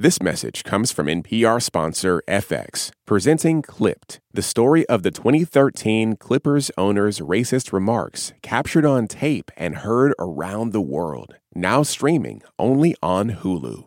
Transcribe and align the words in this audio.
This 0.00 0.22
message 0.22 0.64
comes 0.64 0.90
from 0.90 1.08
NPR 1.08 1.60
sponsor 1.60 2.22
FX, 2.26 2.90
presenting 3.04 3.60
Clipped, 3.60 4.18
the 4.32 4.40
story 4.40 4.86
of 4.86 5.02
the 5.02 5.10
2013 5.10 6.16
Clippers 6.16 6.70
owner's 6.78 7.20
racist 7.20 7.70
remarks 7.70 8.32
captured 8.40 8.86
on 8.86 9.08
tape 9.08 9.50
and 9.58 9.74
heard 9.74 10.14
around 10.18 10.72
the 10.72 10.80
world. 10.80 11.34
Now 11.54 11.82
streaming 11.82 12.40
only 12.58 12.96
on 13.02 13.32
Hulu. 13.42 13.84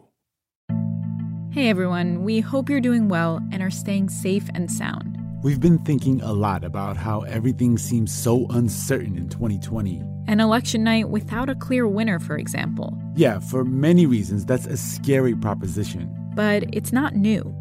Hey 1.52 1.68
everyone, 1.70 2.24
we 2.24 2.42
hope 2.42 2.70
you're 2.70 2.80
doing 2.80 3.10
well 3.10 3.40
and 3.52 3.64
are 3.64 3.72
staying 3.72 4.10
safe 4.10 4.48
and 4.54 4.72
sound. 4.72 5.18
We've 5.42 5.60
been 5.60 5.80
thinking 5.80 6.22
a 6.22 6.32
lot 6.32 6.64
about 6.64 6.96
how 6.96 7.22
everything 7.22 7.80
seems 7.80 8.14
so 8.14 8.46
uncertain 8.52 9.18
in 9.18 9.30
2020. 9.30 10.04
An 10.26 10.40
election 10.40 10.84
night 10.84 11.10
without 11.10 11.50
a 11.50 11.56
clear 11.56 11.88
winner, 11.88 12.18
for 12.18 12.38
example. 12.38 12.98
Yeah, 13.16 13.40
for 13.40 13.66
many 13.66 14.06
reasons, 14.06 14.46
that's 14.46 14.66
a 14.66 14.78
scary 14.78 15.36
proposition. 15.36 16.10
But 16.34 16.64
it's 16.74 16.94
not 16.94 17.16
new. 17.16 17.54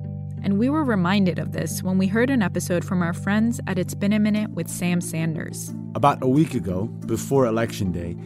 And 0.44 0.58
we 0.58 0.70
were 0.70 0.84
reminded 0.84 1.38
of 1.38 1.52
this 1.52 1.82
when 1.82 1.98
we 1.98 2.06
heard 2.06 2.30
an 2.30 2.40
episode 2.40 2.84
from 2.84 3.02
our 3.02 3.12
friends 3.12 3.60
at 3.66 3.78
It's 3.78 3.94
Been 3.94 4.12
a 4.12 4.18
Minute 4.18 4.50
with 4.50 4.68
Sam 4.68 5.00
Sanders. 5.00 5.74
About 5.94 6.22
a 6.22 6.28
week 6.28 6.54
ago, 6.54 6.86
before 7.06 7.46
Election 7.46 7.90
Day, 7.90 8.16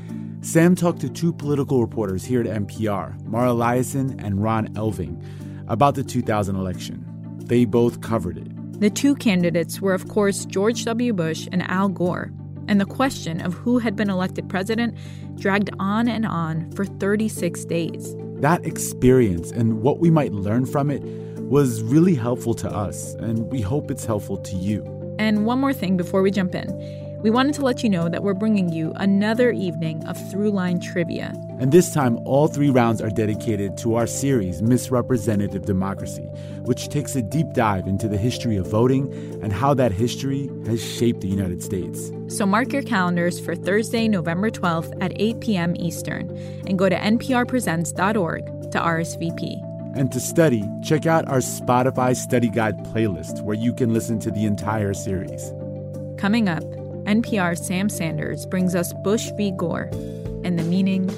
Sam 0.43 0.75
talked 0.77 1.01
to 1.01 1.09
two 1.09 1.33
political 1.33 1.81
reporters 1.81 2.25
here 2.25 2.41
at 2.41 2.47
NPR, 2.47 3.21
Mara 3.25 3.51
Liasson 3.51 4.23
and 4.23 4.43
Ron 4.43 4.69
Elving, 4.75 5.23
about 5.67 5.95
the 5.95 6.05
2000 6.05 6.57
election. 6.57 7.05
They 7.39 7.65
both 7.65 8.01
covered 8.03 8.39
it. 8.39 8.81
The 8.81 8.91
two 8.91 9.15
candidates 9.15 9.81
were, 9.81 9.95
of 9.95 10.09
course, 10.09 10.45
George 10.45 10.85
W. 10.85 11.15
Bush 11.15 11.49
and 11.51 11.63
Al 11.71 11.89
Gore, 11.89 12.31
and 12.69 12.81
the 12.81 12.87
question 12.87 13.41
of 13.41 13.55
who 13.55 13.79
had 13.79 13.97
been 13.97 14.11
elected 14.11 14.49
president 14.49 14.97
dragged 15.37 15.71
on 15.79 16.09
and 16.09 16.27
on 16.27 16.71
for 16.73 16.85
36 16.85 17.65
days. 17.67 18.15
That 18.41 18.65
experience 18.65 19.51
and 19.51 19.83
what 19.83 19.99
we 19.99 20.11
might 20.11 20.33
learn 20.33 20.67
from 20.67 20.91
it 20.91 21.03
was 21.43 21.83
really 21.83 22.15
helpful 22.15 22.55
to 22.55 22.69
us, 22.69 23.15
and 23.15 23.51
we 23.51 23.61
hope 23.61 23.91
it's 23.91 24.05
helpful 24.05 24.37
to 24.39 24.57
you. 24.57 24.85
And 25.19 25.47
one 25.47 25.61
more 25.61 25.73
thing 25.73 25.97
before 25.97 26.23
we 26.23 26.31
jump 26.31 26.55
in. 26.55 26.69
We 27.23 27.31
wanted 27.31 27.55
to 27.55 27.63
let 27.63 27.83
you 27.83 27.89
know 27.89 28.09
that 28.09 28.23
we're 28.23 28.35
bringing 28.35 28.73
you 28.73 28.93
another 28.97 29.51
evening 29.51 30.05
of 30.07 30.17
Throughline 30.17 30.83
Trivia. 30.83 31.33
And 31.59 31.73
this 31.73 31.93
time, 31.93 32.19
all 32.27 32.49
three 32.49 32.69
rounds 32.69 33.01
are 33.01 33.09
dedicated 33.09 33.79
to 33.79 33.95
our 33.95 34.07
series, 34.07 34.61
Misrepresentative 34.61 35.65
Democracy, 35.65 36.29
which 36.65 36.89
takes 36.89 37.17
a 37.17 37.23
deep 37.23 37.47
dive 37.55 37.87
into 37.87 38.09
the 38.09 38.19
history 38.19 38.59
of 38.59 38.67
voting 38.67 39.11
and 39.43 39.55
how 39.55 39.73
that 39.73 39.91
history 39.91 40.51
has 40.67 40.85
shaped 40.85 41.23
the 41.23 41.29
United 41.29 41.63
States. 41.63 42.13
So 42.29 42.45
mark 42.45 42.75
your 42.75 42.83
calendars 42.83 43.41
for 43.41 43.55
Thursday, 43.55 44.07
November 44.07 44.51
12th 44.51 44.93
at 45.01 45.13
8 45.17 45.41
p.m. 45.41 45.75
Eastern, 45.79 46.29
and 46.67 46.79
go 46.79 46.91
to 46.91 46.97
nprpresents.org 46.97 48.71
to 48.73 48.79
RSVP. 48.79 49.97
And 49.97 50.13
to 50.13 50.21
study, 50.21 50.63
check 50.85 51.07
out 51.07 51.27
our 51.27 51.39
Spotify 51.39 52.15
Study 52.15 52.51
Guide 52.51 52.77
playlist, 52.85 53.41
where 53.41 53.57
you 53.57 53.73
can 53.73 53.95
listen 53.95 54.19
to 54.19 54.31
the 54.31 54.45
entire 54.45 54.93
series. 54.93 55.55
Coming 56.19 56.51
up, 56.51 56.65
NPR's 57.07 57.67
Sam 57.67 57.89
Sanders 57.89 58.45
brings 58.45 58.75
us 58.75 58.93
Bush 59.05 59.31
v. 59.39 59.53
Gore 59.53 59.89
and 60.45 60.59
the 60.59 60.65
meaning 60.65 61.09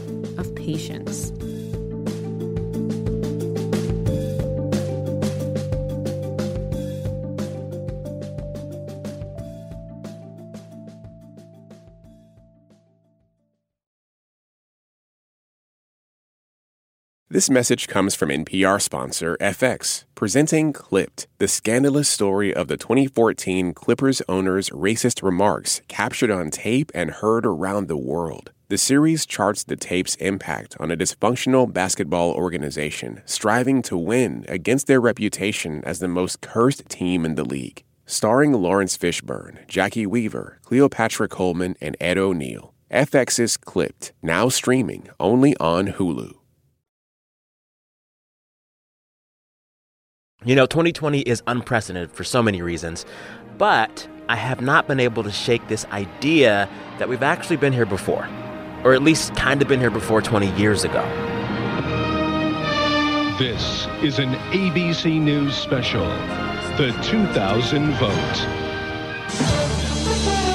patience. 0.68 1.32
This 17.30 17.48
message 17.48 17.88
comes 17.88 18.14
from 18.14 18.28
NPR 18.28 18.82
sponsor 18.82 19.38
FX, 19.40 20.04
presenting 20.14 20.74
Clipped, 20.74 21.28
the 21.38 21.48
scandalous 21.48 22.10
story 22.10 22.52
of 22.52 22.68
the 22.68 22.76
2014 22.76 23.72
Clippers 23.72 24.20
owner's 24.28 24.68
racist 24.70 25.22
remarks 25.22 25.80
captured 25.88 26.30
on 26.30 26.50
tape 26.50 26.90
and 26.94 27.10
heard 27.10 27.46
around 27.46 27.88
the 27.88 27.96
world. 27.96 28.52
The 28.70 28.76
series 28.76 29.24
charts 29.24 29.64
the 29.64 29.76
tape's 29.76 30.14
impact 30.16 30.76
on 30.78 30.90
a 30.90 30.96
dysfunctional 30.96 31.72
basketball 31.72 32.32
organization 32.32 33.22
striving 33.24 33.80
to 33.80 33.96
win 33.96 34.44
against 34.46 34.86
their 34.86 35.00
reputation 35.00 35.82
as 35.84 36.00
the 36.00 36.08
most 36.08 36.42
cursed 36.42 36.86
team 36.90 37.24
in 37.24 37.34
the 37.34 37.46
league. 37.46 37.82
Starring 38.04 38.52
Laurence 38.52 38.98
Fishburne, 38.98 39.66
Jacki 39.68 40.06
Weaver, 40.06 40.58
Cleopatra 40.64 41.28
Coleman, 41.28 41.76
and 41.80 41.96
Ed 41.98 42.18
O'Neill. 42.18 42.74
FX's 42.90 43.56
Clipped, 43.56 44.12
now 44.20 44.50
streaming 44.50 45.08
only 45.18 45.56
on 45.56 45.86
Hulu. 45.86 46.34
You 50.44 50.54
know, 50.54 50.66
2020 50.66 51.20
is 51.20 51.42
unprecedented 51.46 52.12
for 52.12 52.22
so 52.22 52.42
many 52.42 52.60
reasons, 52.60 53.06
but 53.56 54.06
I 54.28 54.36
have 54.36 54.60
not 54.60 54.86
been 54.86 55.00
able 55.00 55.22
to 55.22 55.32
shake 55.32 55.66
this 55.68 55.86
idea 55.86 56.68
that 56.98 57.08
we've 57.08 57.22
actually 57.22 57.56
been 57.56 57.72
here 57.72 57.86
before, 57.86 58.28
or 58.84 58.92
at 58.94 59.02
least 59.02 59.34
kind 59.34 59.60
of 59.62 59.68
been 59.68 59.80
here 59.80 59.90
before 59.90 60.22
20 60.22 60.50
years 60.52 60.84
ago. 60.84 61.02
This 63.38 63.86
is 64.02 64.18
an 64.18 64.34
ABC 64.50 65.20
News 65.20 65.54
special, 65.54 66.06
The 66.76 66.92
2000 67.04 67.92
Vote. 67.94 68.58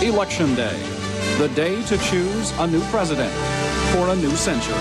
Election 0.03 0.53
Day, 0.55 0.77
the 1.37 1.47
day 1.55 1.81
to 1.83 1.97
choose 1.99 2.51
a 2.59 2.67
new 2.67 2.81
president 2.85 3.31
for 3.93 4.09
a 4.09 4.15
new 4.15 4.31
century. 4.31 4.75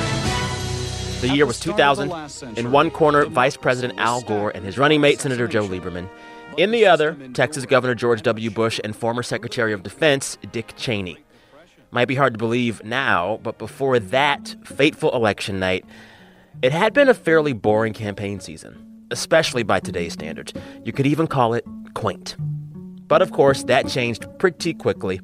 The 1.20 1.28
year 1.28 1.46
was 1.46 1.60
2000. 1.60 2.58
In 2.58 2.72
one 2.72 2.90
corner, 2.90 3.26
Vice 3.26 3.56
President 3.56 3.96
Al 4.00 4.22
Gore 4.22 4.50
and 4.50 4.64
his 4.64 4.76
running 4.78 5.00
mate, 5.00 5.20
Senator 5.20 5.46
Joe 5.46 5.68
Lieberman. 5.68 6.08
In 6.56 6.72
the 6.72 6.86
other, 6.86 7.16
Texas 7.32 7.64
Governor 7.66 7.94
George 7.94 8.22
W. 8.22 8.50
Bush 8.50 8.80
and 8.82 8.96
former 8.96 9.22
Secretary 9.22 9.72
of 9.72 9.84
Defense 9.84 10.36
Dick 10.50 10.74
Cheney. 10.76 11.18
Might 11.94 12.08
be 12.08 12.14
hard 12.14 12.32
to 12.32 12.38
believe 12.38 12.82
now, 12.82 13.38
but 13.42 13.58
before 13.58 13.98
that 13.98 14.56
fateful 14.64 15.14
election 15.14 15.60
night, 15.60 15.84
it 16.62 16.72
had 16.72 16.94
been 16.94 17.10
a 17.10 17.12
fairly 17.14 17.52
boring 17.52 17.92
campaign 17.92 18.40
season, 18.40 19.06
especially 19.10 19.62
by 19.62 19.78
today's 19.78 20.14
standards. 20.14 20.54
You 20.84 20.94
could 20.94 21.06
even 21.06 21.26
call 21.26 21.52
it 21.52 21.66
quaint. 21.92 22.34
But 23.08 23.20
of 23.20 23.32
course, 23.32 23.64
that 23.64 23.88
changed 23.88 24.26
pretty 24.38 24.72
quickly. 24.72 25.20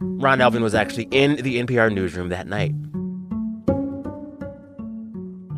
Ron 0.00 0.40
Elving 0.40 0.62
was 0.62 0.74
actually 0.74 1.06
in 1.12 1.36
the 1.36 1.62
NPR 1.62 1.94
newsroom 1.94 2.30
that 2.30 2.48
night. 2.48 2.74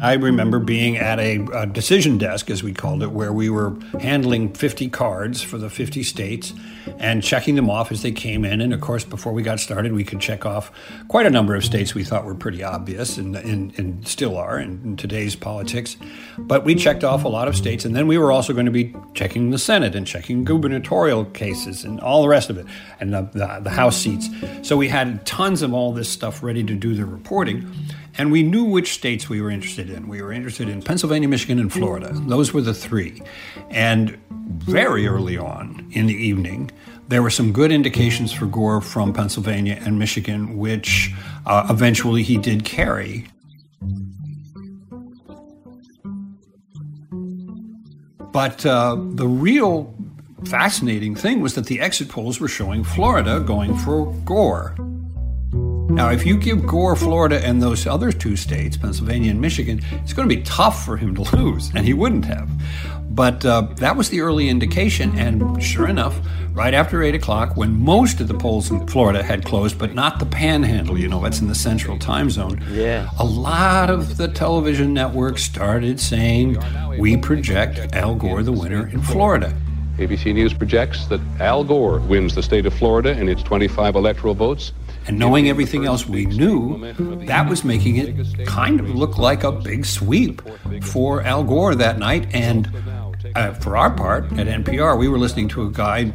I 0.02 0.14
remember 0.14 0.58
being 0.58 0.96
at 0.96 1.18
a, 1.18 1.46
a, 1.52 1.66
decision 1.66 2.16
desk, 2.16 2.48
as 2.48 2.62
we 2.62 2.72
called 2.72 3.02
it, 3.02 3.12
where 3.12 3.34
we 3.34 3.50
were 3.50 3.76
handling 4.00 4.54
50 4.54 4.88
cards 4.88 5.42
for 5.42 5.58
the 5.58 5.68
50 5.68 6.02
states 6.02 6.54
and 6.98 7.22
checking 7.22 7.54
them 7.54 7.68
off 7.68 7.92
as 7.92 8.00
they 8.00 8.10
came 8.10 8.46
in. 8.46 8.62
And 8.62 8.72
of 8.72 8.80
course, 8.80 9.04
before 9.04 9.34
we 9.34 9.42
got 9.42 9.60
started, 9.60 9.92
we 9.92 10.04
could 10.04 10.20
check 10.20 10.46
off 10.46 10.72
quite 11.08 11.26
a 11.26 11.30
number 11.30 11.54
of 11.54 11.64
states 11.64 11.94
we 11.94 12.02
thought 12.02 12.24
were 12.24 12.34
pretty 12.34 12.62
obvious 12.62 13.18
and, 13.18 13.36
and, 13.36 13.78
and 13.78 14.08
still 14.08 14.38
are 14.38 14.58
in, 14.58 14.80
in, 14.84 14.96
today's 14.96 15.36
politics. 15.36 15.98
But 16.38 16.64
we 16.64 16.74
checked 16.74 17.04
off 17.04 17.24
a 17.24 17.28
lot 17.28 17.46
of 17.46 17.54
states. 17.54 17.84
And 17.84 17.94
then 17.94 18.06
we 18.06 18.16
were 18.16 18.32
also 18.32 18.54
going 18.54 18.66
to 18.66 18.72
be 18.72 18.94
checking 19.12 19.50
the 19.50 19.58
Senate 19.58 19.94
and 19.94 20.06
checking 20.06 20.44
gubernatorial 20.44 21.26
cases 21.26 21.84
and 21.84 22.00
all 22.00 22.22
the 22.22 22.28
rest 22.28 22.48
of 22.48 22.56
it 22.56 22.64
and 23.00 23.12
the, 23.12 23.28
the, 23.34 23.60
the 23.64 23.70
House 23.70 23.98
seats. 23.98 24.30
So 24.62 24.78
we 24.78 24.88
had 24.88 25.26
tons 25.26 25.60
of 25.60 25.74
all 25.74 25.92
this 25.92 26.08
stuff 26.08 26.42
ready 26.42 26.64
to 26.64 26.74
do 26.74 26.94
the 26.94 27.04
reporting. 27.04 27.70
And 28.18 28.32
we 28.32 28.42
knew 28.42 28.64
which 28.64 28.92
states 28.92 29.28
we 29.28 29.40
were 29.40 29.50
interested 29.50 29.88
in. 29.90 30.08
We 30.08 30.20
were 30.22 30.32
interested 30.32 30.68
in 30.68 30.82
Pennsylvania, 30.82 31.28
Michigan, 31.28 31.58
and 31.58 31.72
Florida. 31.72 32.10
Those 32.12 32.52
were 32.52 32.60
the 32.60 32.74
three. 32.74 33.22
And 33.70 34.18
very 34.30 35.06
early 35.06 35.38
on 35.38 35.86
in 35.92 36.06
the 36.06 36.14
evening, 36.14 36.70
there 37.08 37.22
were 37.22 37.30
some 37.30 37.52
good 37.52 37.72
indications 37.72 38.32
for 38.32 38.46
Gore 38.46 38.80
from 38.80 39.12
Pennsylvania 39.12 39.80
and 39.84 39.98
Michigan, 39.98 40.56
which 40.58 41.12
uh, 41.46 41.66
eventually 41.70 42.22
he 42.22 42.36
did 42.36 42.64
carry. 42.64 43.26
But 48.32 48.64
uh, 48.64 48.96
the 48.96 49.26
real 49.26 49.94
fascinating 50.44 51.14
thing 51.14 51.40
was 51.40 51.54
that 51.54 51.66
the 51.66 51.80
exit 51.80 52.08
polls 52.08 52.38
were 52.40 52.48
showing 52.48 52.84
Florida 52.84 53.40
going 53.40 53.76
for 53.76 54.12
Gore. 54.24 54.76
Now, 55.94 56.10
if 56.10 56.24
you 56.24 56.36
give 56.36 56.66
Gore 56.66 56.94
Florida 56.94 57.44
and 57.44 57.60
those 57.60 57.86
other 57.86 58.12
two 58.12 58.36
states, 58.36 58.76
Pennsylvania 58.76 59.32
and 59.32 59.40
Michigan, 59.40 59.82
it's 59.92 60.12
going 60.12 60.28
to 60.28 60.34
be 60.34 60.42
tough 60.42 60.84
for 60.84 60.96
him 60.96 61.14
to 61.16 61.36
lose, 61.36 61.70
and 61.74 61.84
he 61.84 61.94
wouldn't 61.94 62.24
have. 62.26 62.48
But 63.10 63.44
uh, 63.44 63.62
that 63.76 63.96
was 63.96 64.08
the 64.08 64.20
early 64.20 64.48
indication, 64.48 65.18
and 65.18 65.62
sure 65.62 65.88
enough, 65.88 66.18
right 66.52 66.72
after 66.72 67.02
8 67.02 67.16
o'clock, 67.16 67.56
when 67.56 67.72
most 67.72 68.20
of 68.20 68.28
the 68.28 68.34
polls 68.34 68.70
in 68.70 68.86
Florida 68.86 69.22
had 69.22 69.44
closed, 69.44 69.78
but 69.78 69.94
not 69.94 70.20
the 70.20 70.26
panhandle, 70.26 70.96
you 70.96 71.08
know, 71.08 71.20
that's 71.20 71.40
in 71.40 71.48
the 71.48 71.54
central 71.54 71.98
time 71.98 72.30
zone, 72.30 72.64
yeah. 72.70 73.10
a 73.18 73.24
lot 73.24 73.90
of 73.90 74.16
the 74.16 74.28
television 74.28 74.94
networks 74.94 75.42
started 75.42 75.98
saying, 75.98 76.56
We 76.98 77.16
project 77.16 77.94
Al 77.94 78.14
Gore 78.14 78.44
the 78.44 78.52
winner 78.52 78.86
in 78.88 79.02
Florida. 79.02 79.52
ABC 79.98 80.32
News 80.32 80.54
projects 80.54 81.06
that 81.06 81.20
Al 81.40 81.62
Gore 81.62 81.98
wins 82.00 82.34
the 82.34 82.42
state 82.42 82.64
of 82.64 82.72
Florida 82.72 83.10
in 83.10 83.28
its 83.28 83.42
25 83.42 83.96
electoral 83.96 84.34
votes 84.34 84.72
And 85.06 85.18
knowing 85.18 85.48
everything 85.48 85.86
else 85.86 86.06
we 86.06 86.26
knew, 86.26 86.92
that 87.26 87.48
was 87.48 87.64
making 87.64 87.96
it 87.96 88.46
kind 88.46 88.80
of 88.80 88.90
look 88.90 89.18
like 89.18 89.44
a 89.44 89.52
big 89.52 89.86
sweep 89.86 90.42
for 90.82 91.22
Al 91.22 91.42
Gore 91.42 91.74
that 91.74 91.98
night. 91.98 92.28
And 92.34 92.70
uh, 93.34 93.54
for 93.54 93.76
our 93.76 93.90
part 93.90 94.24
at 94.32 94.46
NPR, 94.46 94.98
we 94.98 95.08
were 95.08 95.18
listening 95.18 95.48
to 95.48 95.66
a 95.66 95.70
guy, 95.70 96.12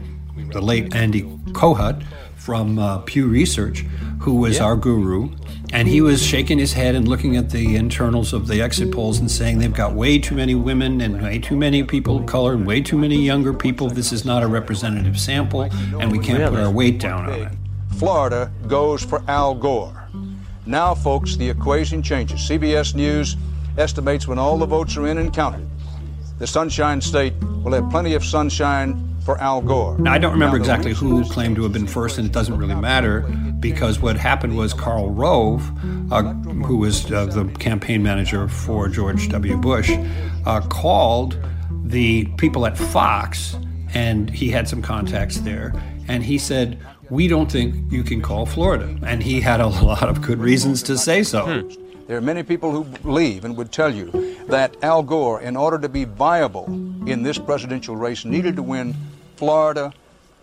the 0.52 0.62
late 0.62 0.96
Andy 0.96 1.24
Kohut 1.52 2.04
from 2.36 2.78
uh, 2.78 3.00
Pew 3.00 3.28
Research, 3.28 3.80
who 4.22 4.36
was 4.36 4.58
yeah. 4.58 4.66
our 4.66 4.76
guru. 4.76 5.30
And 5.74 5.88
he 5.88 6.00
was 6.00 6.24
shaking 6.24 6.60
his 6.60 6.74
head 6.74 6.96
and 6.96 7.08
looking 7.08 7.36
at 7.36 7.50
the 7.50 7.76
internals 7.76 8.34
of 8.34 8.48
the 8.48 8.62
exit 8.62 8.94
polls 8.94 9.20
and 9.20 9.30
saying 9.30 9.60
they've 9.60 9.74
got 9.74 9.94
way 9.94 10.20
too 10.20 10.36
many 10.36 10.56
women 10.56 11.02
and 11.02 11.22
way 11.22 11.40
too 11.40 11.58
many 11.58 11.84
people 11.84 12.18
of 12.18 12.28
color 12.28 12.54
and 12.54 12.66
way 12.66 12.82
too 12.82 12.98
many 12.98 13.18
younger 13.18 13.54
people. 13.54 13.90
This 13.90 14.14
is 14.14 14.24
not 14.24 14.44
a 14.44 14.48
representative 14.48 15.20
sample, 15.20 15.64
and 15.64 16.12
we 16.12 16.20
can't 16.20 16.50
put 16.50 16.60
our 16.60 16.72
weight 16.72 17.00
down 17.00 17.26
on 17.26 17.42
it. 17.42 17.52
Florida 17.98 18.52
goes 18.68 19.04
for 19.04 19.24
Al 19.28 19.56
Gore. 19.56 20.10
Now, 20.66 20.94
folks, 20.94 21.38
the 21.38 21.50
equation 21.50 22.04
changes. 22.04 22.42
CBS 22.42 22.94
News 22.94 23.38
estimates 23.78 24.28
when 24.28 24.38
all 24.38 24.58
the 24.58 24.66
votes 24.66 24.98
are 24.98 25.08
in 25.08 25.18
and 25.18 25.34
counted, 25.34 25.68
the 26.38 26.48
Sunshine 26.48 27.00
State 27.00 27.34
will 27.64 27.72
have 27.74 27.90
plenty 27.90 28.14
of 28.14 28.24
sunshine 28.24 29.16
for 29.24 29.38
Al 29.40 29.62
Gore. 29.62 29.98
Now, 29.98 30.12
I 30.12 30.18
don't 30.18 30.34
remember 30.34 30.58
exactly 30.58 30.94
who 30.94 31.24
claimed 31.30 31.56
to 31.56 31.64
have 31.64 31.74
been 31.74 31.88
first, 31.88 32.18
and 32.18 32.28
it 32.28 32.34
doesn't 32.34 32.58
really 32.58 32.76
matter 32.76 33.22
because 33.60 34.00
what 34.00 34.18
happened 34.18 34.58
was 34.58 34.74
Karl 34.74 35.10
Rove, 35.10 35.64
uh, 36.12 36.34
who 36.66 36.78
was 36.78 37.12
uh, 37.12 37.26
the 37.28 37.46
campaign 37.60 38.04
manager 38.04 38.48
for 38.48 38.90
George 38.90 39.30
W. 39.30 39.58
Bush, 39.58 39.92
uh, 40.46 40.62
called 40.62 41.40
the 41.86 42.26
people 42.38 42.66
at 42.66 42.78
Fox, 42.78 43.58
and 43.94 44.30
he 44.30 44.50
had 44.50 44.68
some 44.68 44.82
contacts 44.82 45.38
there, 45.38 45.74
and 46.08 46.24
he 46.24 46.38
said, 46.38 46.80
we 47.10 47.28
don't 47.28 47.52
think 47.52 47.92
you 47.92 48.04
can 48.04 48.22
call 48.22 48.46
Florida. 48.46 48.98
And 49.06 49.22
he 49.22 49.42
had 49.42 49.60
a 49.60 49.68
lot 49.92 50.04
of 50.10 50.22
good 50.22 50.40
reasons 50.40 50.84
to 50.84 50.98
say 50.98 51.24
so. 51.24 51.62
Hmm. 51.62 51.82
There 52.08 52.18
are 52.18 52.22
many 52.22 52.44
people 52.44 52.72
who 52.72 52.84
believe 52.84 53.46
and 53.46 53.58
would 53.58 53.72
tell 53.72 53.94
you 53.94 54.38
that 54.48 54.76
Al 54.84 55.02
Gore, 55.02 55.42
in 55.42 55.58
order 55.58 55.80
to 55.80 55.90
be 55.90 56.04
viable 56.06 56.66
in 57.08 57.24
this 57.24 57.40
presidential 57.40 57.96
race, 57.96 58.26
needed 58.26 58.56
to 58.58 58.64
win 58.64 58.96
Florida, 59.38 59.92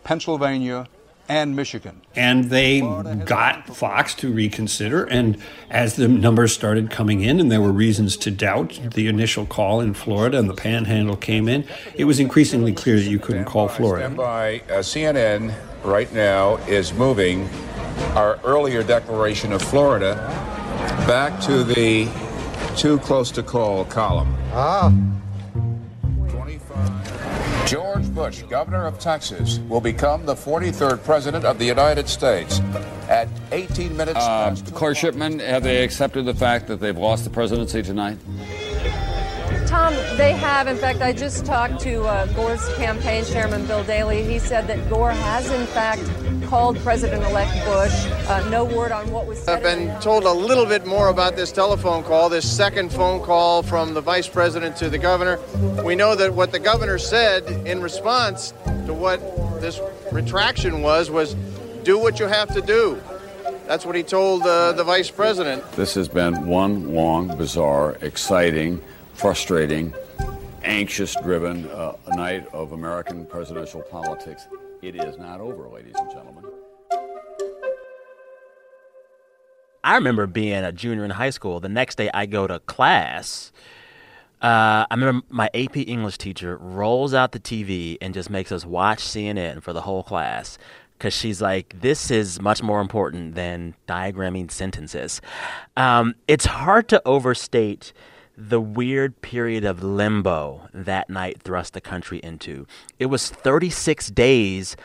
Pennsylvania, 0.03 0.89
and 1.29 1.57
Michigan. 1.57 2.01
And 2.15 2.51
they 2.51 2.81
got 2.81 3.75
Fox 3.75 4.15
to 4.17 4.33
reconsider. 4.33 5.05
And 5.05 5.39
as 5.71 5.97
the 5.97 6.09
numbers 6.09 6.53
started 6.53 6.91
coming 6.91 7.23
in 7.23 7.41
and 7.41 7.51
there 7.51 7.61
were 7.61 7.73
reasons 7.73 8.17
to 8.19 8.31
doubt 8.31 8.79
the 8.95 9.07
initial 9.09 9.47
call 9.47 9.81
in 9.81 9.95
Florida 9.95 10.39
and 10.39 10.49
the 10.49 10.55
panhandle 10.55 11.17
came 11.17 11.49
in, 11.49 11.65
it 11.95 12.05
was 12.05 12.21
increasingly 12.21 12.73
clear 12.73 12.97
that 12.97 13.09
you 13.09 13.19
couldn't 13.19 13.45
call 13.45 13.69
Florida. 13.69 14.05
Stand 14.07 14.17
by. 14.17 14.61
Uh, 14.61 14.81
CNN 14.81 15.55
right 15.85 16.13
now 16.13 16.57
is 16.69 16.93
moving 16.93 17.49
our 18.15 18.39
earlier 18.45 18.83
declaration 18.83 19.53
of 19.53 19.63
Florida 19.63 20.15
back 21.07 21.41
to 21.43 21.65
the 21.65 22.09
too 22.77 22.99
close 22.99 23.31
to 23.31 23.43
call 23.43 23.85
column. 23.85 24.35
Ah. 24.53 24.93
George 27.73 28.07
Bush, 28.15 28.43
governor 28.51 28.85
of 28.85 28.99
Texas, 28.99 29.59
will 29.61 29.81
become 29.81 30.27
the 30.27 30.35
43rd 30.35 31.03
president 31.05 31.47
of 31.47 31.59
the 31.59 31.65
United 31.65 32.07
States 32.07 32.61
at 33.09 33.29
18 33.51 33.97
minutes 33.97 34.19
uh. 34.19 34.55
Claire 34.75 34.95
Shipman, 34.95 35.39
have 35.39 35.63
they 35.63 35.83
accepted 35.83 36.27
the 36.27 36.35
fact 36.35 36.67
that 36.67 36.81
they've 36.81 36.99
lost 36.99 37.25
the 37.25 37.31
presidency 37.31 37.83
tonight? 37.83 38.19
Tom, 39.73 39.95
they 40.19 40.33
have. 40.33 40.67
In 40.69 40.77
fact, 40.77 41.01
I 41.01 41.15
just 41.15 41.47
talked 41.47 41.81
to 41.81 42.03
uh, 42.03 42.27
Gore's 42.35 42.63
campaign 42.75 43.25
chairman, 43.25 43.67
Bill 43.67 43.83
Daley. 43.85 44.23
He 44.23 44.39
said 44.39 44.67
that 44.67 44.91
Gore 44.91 45.13
has, 45.13 45.51
in 45.51 45.67
fact, 45.69 46.03
called 46.47 46.77
President-elect 46.81 47.55
Bush. 47.65 48.07
Uh, 48.29 48.47
no 48.51 48.67
word 48.67 48.93
on 48.93 49.11
what 49.11 49.27
was 49.27 49.43
said. 49.43 49.57
I've 49.57 49.63
been 49.63 49.99
told 50.03 50.25
a 50.25 50.31
little 50.31 50.67
bit 50.67 50.85
more 50.85 51.09
about 51.09 51.37
this 51.37 51.51
telephone 51.51 52.03
call, 52.05 52.29
this 52.29 52.47
second 52.47 52.93
phone 52.93 53.25
call 53.25 53.63
from 53.63 53.95
the 53.95 54.03
vice 54.03 54.29
president 54.29 54.77
to 54.77 54.91
the 54.91 54.99
governor. 54.99 55.41
We 55.83 55.97
know 55.97 56.15
that 56.17 56.35
what 56.35 56.53
the 56.53 56.61
governor 56.61 56.99
said 56.99 57.45
in 57.67 57.81
response 57.81 58.53
to 58.85 58.93
what 58.93 59.21
this 59.63 59.81
retraction 60.13 60.83
was 60.83 61.11
was, 61.11 61.35
"Do 61.83 61.99
what 61.99 62.21
you 62.21 62.27
have 62.27 62.53
to 62.53 62.61
do." 62.61 63.01
That's 63.67 63.87
what 63.87 63.97
he 63.97 64.03
told 64.03 64.43
uh, 64.43 64.73
the 64.73 64.85
vice 64.85 65.11
president. 65.11 65.65
This 65.73 65.95
has 65.95 66.09
been 66.09 66.47
one 66.47 66.95
long, 66.95 67.35
bizarre, 67.39 67.97
exciting 68.03 68.83
frustrating, 69.15 69.93
anxious 70.65 71.17
driven 71.23 71.69
uh, 71.69 71.97
night 72.09 72.47
of 72.53 72.73
American 72.73 73.27
presidential 73.27 73.83
politics. 73.83 74.47
It 74.83 74.97
is 74.97 75.19
not 75.19 75.41
over, 75.41 75.69
ladies 75.69 75.95
and 75.97 76.11
gentlemen. 76.11 76.45
I 79.85 79.95
remember 79.97 80.27
being 80.27 80.65
a 80.65 80.73
junior 80.73 81.05
in 81.05 81.11
high 81.11 81.31
school. 81.31 81.61
The 81.61 81.69
next 81.69 81.97
day 81.97 82.11
I 82.15 82.27
go 82.27 82.47
to 82.47 82.61
class. 82.61 83.53
Uh, 84.41 84.87
I 84.91 84.95
remember 84.95 85.25
my 85.29 85.51
AP 85.55 85.77
English 85.77 86.19
teacher 86.19 86.57
rolls 86.57 87.15
out 87.15 87.33
the 87.33 87.41
TV 87.41 87.97
and 88.01 88.13
just 88.13 88.29
makes 88.29 88.51
us 88.51 88.65
watch 88.65 88.99
CNN 88.99 89.63
for 89.63 89.73
the 89.73 89.83
whole 89.83 90.03
class 90.03 90.59
because 90.99 91.15
she's 91.15 91.43
like, 91.43 91.81
this 91.81 92.11
is 92.13 92.41
much 92.41 92.63
more 92.63 92.81
important 92.81 93.35
than 93.35 93.75
diagramming 93.89 94.51
sentences. 94.51 95.21
Um, 95.77 96.15
it's 96.29 96.45
hard 96.45 96.89
to 96.91 97.03
overstate 97.05 97.93
the 98.37 98.61
weird 98.61 99.21
period 99.21 99.65
of 99.65 99.83
limbo 99.83 100.69
that 100.73 101.11
night 101.11 101.43
thrust 101.43 101.75
the 101.75 101.81
country 101.81 102.19
into. 102.19 102.67
It 102.99 103.07
was 103.07 103.29
36 103.29 104.11
days 104.11 104.77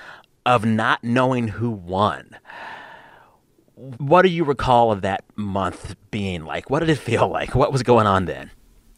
of 0.45 0.65
not 0.65 1.03
knowing 1.03 1.49
who 1.49 1.69
won. 1.69 2.37
What 3.75 4.23
do 4.23 4.29
you 4.29 4.43
recall 4.43 4.91
of 4.91 5.01
that 5.01 5.23
month 5.35 5.95
being 6.09 6.45
like? 6.45 6.69
What 6.69 6.79
did 6.79 6.89
it 6.89 6.97
feel 6.97 7.27
like? 7.27 7.53
What 7.53 7.71
was 7.71 7.83
going 7.83 8.07
on 8.07 8.25
then? 8.25 8.51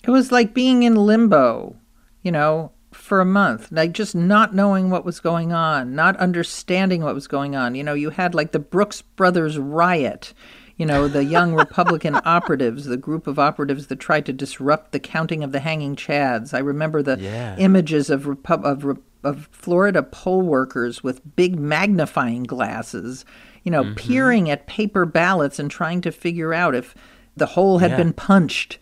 It 0.03 0.11
was 0.11 0.31
like 0.31 0.53
being 0.53 0.83
in 0.83 0.95
limbo, 0.95 1.75
you 2.23 2.31
know, 2.31 2.71
for 2.91 3.19
a 3.19 3.25
month, 3.25 3.71
like 3.71 3.91
just 3.91 4.15
not 4.15 4.55
knowing 4.55 4.89
what 4.89 5.05
was 5.05 5.19
going 5.19 5.51
on, 5.51 5.95
not 5.95 6.17
understanding 6.17 7.03
what 7.03 7.13
was 7.13 7.27
going 7.27 7.55
on. 7.55 7.75
You 7.75 7.83
know, 7.83 7.93
you 7.93 8.09
had 8.09 8.33
like 8.33 8.51
the 8.51 8.59
Brooks 8.59 9.01
Brothers 9.01 9.57
riot 9.57 10.33
you 10.79 10.85
know, 10.85 11.09
the 11.09 11.25
young 11.25 11.53
Republican 11.53 12.15
operatives, 12.25 12.85
the 12.85 12.97
group 12.97 13.27
of 13.27 13.37
operatives 13.37 13.87
that 13.87 13.97
tried 13.97 14.25
to 14.25 14.33
disrupt 14.33 14.93
the 14.93 14.99
counting 14.99 15.43
of 15.43 15.51
the 15.51 15.59
hanging 15.59 15.95
chads. 15.95 16.53
I 16.53 16.59
remember 16.59 17.03
the 17.03 17.19
yeah. 17.19 17.57
images 17.57 18.09
of, 18.09 18.23
Repu- 18.23 18.63
of, 18.63 18.97
of 19.23 19.49
Florida 19.51 20.01
poll 20.01 20.41
workers 20.41 21.03
with 21.03 21.35
big 21.35 21.59
magnifying 21.59 22.43
glasses, 22.43 23.25
you 23.63 23.71
know, 23.71 23.83
mm-hmm. 23.83 23.95
peering 23.95 24.49
at 24.49 24.67
paper 24.67 25.05
ballots 25.05 25.59
and 25.59 25.69
trying 25.69 25.99
to 25.99 26.11
figure 26.13 26.53
out 26.53 26.73
if 26.73 26.95
the 27.35 27.45
hole 27.45 27.79
had 27.79 27.91
yeah. 27.91 27.97
been 27.97 28.13
punched. 28.13 28.79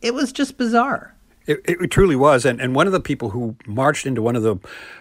It 0.00 0.14
was 0.14 0.32
just 0.32 0.56
bizarre. 0.56 1.14
It, 1.46 1.60
it, 1.64 1.90
truly 1.90 2.16
was. 2.16 2.44
And, 2.44 2.60
and 2.60 2.74
one 2.74 2.86
of 2.86 2.92
the 2.92 3.00
people 3.00 3.30
who 3.30 3.56
marched 3.66 4.04
into 4.06 4.20
one 4.20 4.36
of 4.36 4.42
the 4.42 4.56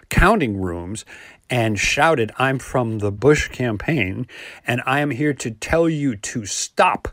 counting 0.10 0.62
rooms 0.62 1.06
and 1.50 1.80
shouted, 1.80 2.32
I'm 2.38 2.60
from 2.60 3.00
the 3.00 3.12
Bush 3.12 3.50
campaign, 3.50 4.28
and 4.66 4.82
I 4.86 5.00
am 5.00 5.12
here 5.12 5.34
to 5.34 5.52
tell 5.52 5.88
you 5.90 6.16
to 6.16 6.46
stop 6.46 7.08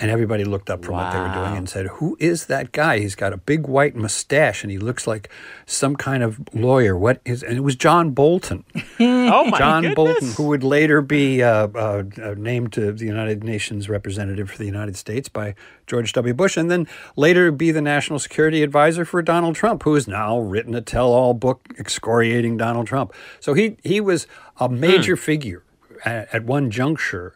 and 0.00 0.10
everybody 0.10 0.44
looked 0.44 0.70
up 0.70 0.84
from 0.84 0.94
wow. 0.94 1.04
what 1.04 1.12
they 1.12 1.20
were 1.20 1.46
doing 1.46 1.56
and 1.56 1.68
said, 1.68 1.86
Who 1.86 2.16
is 2.18 2.46
that 2.46 2.72
guy? 2.72 2.98
He's 2.98 3.14
got 3.14 3.32
a 3.32 3.36
big 3.36 3.68
white 3.68 3.94
mustache 3.94 4.64
and 4.64 4.70
he 4.72 4.78
looks 4.78 5.06
like 5.06 5.28
some 5.66 5.94
kind 5.94 6.24
of 6.24 6.40
lawyer. 6.52 6.98
What 6.98 7.20
is, 7.24 7.44
and 7.44 7.56
it 7.56 7.60
was 7.60 7.76
John 7.76 8.10
Bolton. 8.10 8.64
oh, 9.00 9.44
my 9.44 9.50
god. 9.50 9.58
John 9.58 9.82
goodness. 9.82 9.94
Bolton, 9.94 10.32
who 10.32 10.48
would 10.48 10.64
later 10.64 11.00
be 11.00 11.44
uh, 11.44 11.68
uh, 11.68 12.02
uh, 12.20 12.34
named 12.36 12.72
to 12.72 12.90
the 12.90 13.04
United 13.04 13.44
Nations 13.44 13.88
representative 13.88 14.50
for 14.50 14.58
the 14.58 14.66
United 14.66 14.96
States 14.96 15.28
by 15.28 15.54
George 15.86 16.12
W. 16.14 16.34
Bush, 16.34 16.56
and 16.56 16.70
then 16.70 16.88
later 17.14 17.52
be 17.52 17.70
the 17.70 17.82
national 17.82 18.18
security 18.18 18.64
advisor 18.64 19.04
for 19.04 19.22
Donald 19.22 19.54
Trump, 19.54 19.84
who 19.84 19.94
has 19.94 20.08
now 20.08 20.40
written 20.40 20.74
a 20.74 20.80
tell 20.80 21.12
all 21.12 21.34
book 21.34 21.68
excoriating 21.78 22.56
Donald 22.56 22.88
Trump. 22.88 23.12
So 23.38 23.54
he, 23.54 23.76
he 23.84 24.00
was 24.00 24.26
a 24.58 24.68
major 24.68 25.14
hmm. 25.14 25.22
figure 25.22 25.62
at, 26.04 26.34
at 26.34 26.44
one 26.44 26.72
juncture, 26.72 27.34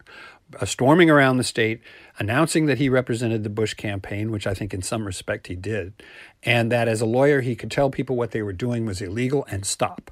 uh, 0.60 0.64
storming 0.64 1.08
around 1.08 1.36
the 1.36 1.44
state 1.44 1.80
announcing 2.18 2.66
that 2.66 2.78
he 2.78 2.88
represented 2.88 3.44
the 3.44 3.50
Bush 3.50 3.74
campaign, 3.74 4.30
which 4.30 4.46
I 4.46 4.54
think 4.54 4.74
in 4.74 4.82
some 4.82 5.06
respect 5.06 5.46
he 5.46 5.56
did, 5.56 5.92
and 6.42 6.70
that 6.72 6.88
as 6.88 7.00
a 7.00 7.06
lawyer 7.06 7.40
he 7.40 7.56
could 7.56 7.70
tell 7.70 7.90
people 7.90 8.16
what 8.16 8.32
they 8.32 8.42
were 8.42 8.52
doing 8.52 8.86
was 8.86 9.00
illegal 9.00 9.46
and 9.50 9.64
stop. 9.64 10.10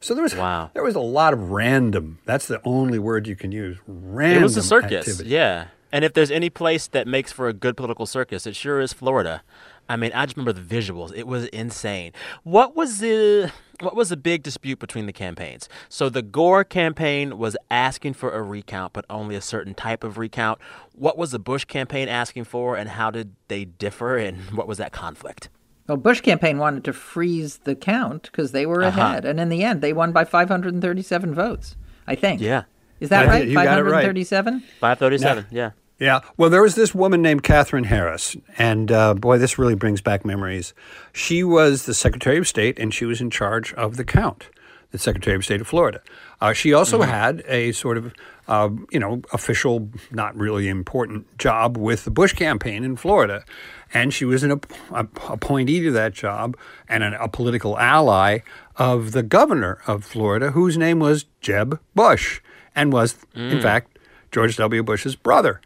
So 0.00 0.14
there 0.14 0.22
was 0.22 0.34
wow. 0.34 0.70
there 0.74 0.84
was 0.84 0.94
a 0.94 1.00
lot 1.00 1.32
of 1.32 1.50
random. 1.50 2.18
That's 2.24 2.46
the 2.46 2.60
only 2.64 2.98
word 2.98 3.26
you 3.26 3.34
can 3.34 3.50
use. 3.50 3.78
Random. 3.86 4.42
It 4.42 4.44
was 4.44 4.56
a 4.56 4.62
circus. 4.62 5.08
Activity. 5.08 5.30
Yeah. 5.30 5.66
And 5.90 6.04
if 6.04 6.12
there's 6.12 6.30
any 6.30 6.50
place 6.50 6.86
that 6.88 7.06
makes 7.06 7.32
for 7.32 7.48
a 7.48 7.52
good 7.52 7.76
political 7.76 8.06
circus, 8.06 8.46
it 8.46 8.54
sure 8.54 8.80
is 8.80 8.92
Florida. 8.92 9.42
I 9.88 9.96
mean, 9.96 10.12
I 10.14 10.26
just 10.26 10.36
remember 10.36 10.52
the 10.52 10.76
visuals. 10.76 11.12
It 11.16 11.26
was 11.26 11.46
insane. 11.46 12.12
What 12.42 12.76
was 12.76 12.98
the 12.98 13.50
what 13.80 13.94
was 13.94 14.08
the 14.08 14.16
big 14.16 14.42
dispute 14.42 14.78
between 14.78 15.06
the 15.06 15.12
campaigns? 15.12 15.68
So 15.88 16.08
the 16.08 16.22
Gore 16.22 16.64
campaign 16.64 17.38
was 17.38 17.56
asking 17.70 18.14
for 18.14 18.32
a 18.32 18.42
recount, 18.42 18.92
but 18.92 19.04
only 19.08 19.36
a 19.36 19.40
certain 19.40 19.74
type 19.74 20.04
of 20.04 20.18
recount. 20.18 20.60
What 20.94 21.16
was 21.16 21.30
the 21.30 21.38
Bush 21.38 21.64
campaign 21.64 22.08
asking 22.08 22.44
for, 22.44 22.76
and 22.76 22.90
how 22.90 23.10
did 23.10 23.34
they 23.48 23.64
differ, 23.64 24.16
and 24.16 24.38
what 24.56 24.66
was 24.66 24.78
that 24.78 24.92
conflict? 24.92 25.48
Well, 25.86 25.96
Bush 25.96 26.20
campaign 26.20 26.58
wanted 26.58 26.84
to 26.84 26.92
freeze 26.92 27.58
the 27.58 27.74
count 27.74 28.24
because 28.24 28.52
they 28.52 28.66
were 28.66 28.82
uh-huh. 28.82 29.00
ahead, 29.00 29.24
and 29.24 29.40
in 29.40 29.48
the 29.48 29.64
end, 29.64 29.80
they 29.80 29.92
won 29.94 30.12
by 30.12 30.24
537 30.24 31.34
votes. 31.34 31.76
I 32.06 32.14
think. 32.14 32.40
Yeah. 32.40 32.64
Is 33.00 33.10
that 33.10 33.26
I 33.26 33.28
right? 33.28 33.38
think 33.40 33.50
you 33.50 33.54
got 33.54 33.78
it 33.78 33.82
right. 33.82 34.04
537? 34.04 34.60
537, 34.80 35.46
yeah. 35.50 35.70
Yeah. 35.98 36.20
Well, 36.36 36.48
there 36.48 36.62
was 36.62 36.76
this 36.76 36.94
woman 36.94 37.22
named 37.22 37.42
Katherine 37.42 37.84
Harris, 37.84 38.36
and 38.56 38.92
uh, 38.92 39.14
boy, 39.14 39.38
this 39.38 39.58
really 39.58 39.74
brings 39.74 40.00
back 40.00 40.24
memories. 40.24 40.72
She 41.12 41.42
was 41.42 41.86
the 41.86 41.94
Secretary 41.94 42.38
of 42.38 42.46
State, 42.46 42.78
and 42.78 42.94
she 42.94 43.04
was 43.04 43.20
in 43.20 43.30
charge 43.30 43.74
of 43.74 43.96
the 43.96 44.04
count, 44.04 44.48
the 44.92 44.98
Secretary 44.98 45.34
of 45.36 45.44
State 45.44 45.60
of 45.60 45.66
Florida. 45.66 46.00
Uh, 46.40 46.52
she 46.52 46.72
also 46.72 47.00
Mm-hmm. 47.00 47.10
had 47.10 47.42
a 47.48 47.72
sort 47.72 47.98
of, 47.98 48.14
uh, 48.46 48.70
you 48.92 49.00
know, 49.00 49.22
official, 49.32 49.88
not 50.12 50.36
really 50.36 50.68
important 50.68 51.36
job 51.36 51.76
with 51.76 52.04
the 52.04 52.12
Bush 52.12 52.32
campaign 52.32 52.84
in 52.84 52.94
Florida. 52.96 53.44
And 53.92 54.14
she 54.14 54.24
was 54.24 54.44
an 54.44 54.52
app- 54.52 54.72
app- 54.94 55.28
appointee 55.30 55.80
to 55.82 55.90
that 55.92 56.12
job 56.12 56.56
and 56.88 57.02
an, 57.02 57.14
a 57.14 57.26
political 57.26 57.76
ally 57.76 58.40
of 58.76 59.10
the 59.10 59.24
governor 59.24 59.78
of 59.88 60.04
Florida, 60.04 60.52
whose 60.52 60.78
name 60.78 61.00
was 61.00 61.24
Jeb 61.40 61.80
Bush 61.96 62.40
and 62.76 62.92
was, 62.92 63.16
in 63.34 63.58
Mm. 63.58 63.62
fact, 63.62 63.98
George 64.30 64.56
W. 64.58 64.84
Bush's 64.84 65.16
brother. 65.16 65.60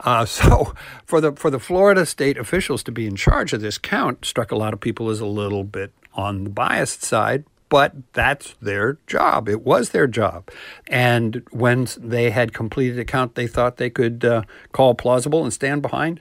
Uh, 0.00 0.24
so 0.26 0.74
for 1.04 1.20
the 1.20 1.32
for 1.32 1.50
the 1.50 1.60
Florida 1.60 2.06
state 2.06 2.36
officials 2.36 2.82
to 2.84 2.92
be 2.92 3.06
in 3.06 3.16
charge 3.16 3.52
of 3.52 3.60
this 3.60 3.78
count 3.78 4.24
struck 4.24 4.50
a 4.50 4.56
lot 4.56 4.72
of 4.72 4.80
people 4.80 5.10
as 5.10 5.20
a 5.20 5.26
little 5.26 5.64
bit 5.64 5.92
on 6.14 6.44
the 6.44 6.50
biased 6.50 7.02
side, 7.02 7.44
but 7.68 7.92
that's 8.12 8.54
their 8.62 8.98
job. 9.06 9.48
It 9.48 9.62
was 9.62 9.90
their 9.90 10.06
job, 10.06 10.48
and 10.86 11.42
when 11.50 11.88
they 11.98 12.30
had 12.30 12.52
completed 12.52 12.98
a 12.98 13.04
count, 13.04 13.34
they 13.34 13.46
thought 13.46 13.76
they 13.76 13.90
could 13.90 14.24
uh, 14.24 14.42
call 14.72 14.94
plausible 14.94 15.42
and 15.42 15.52
stand 15.52 15.82
behind. 15.82 16.20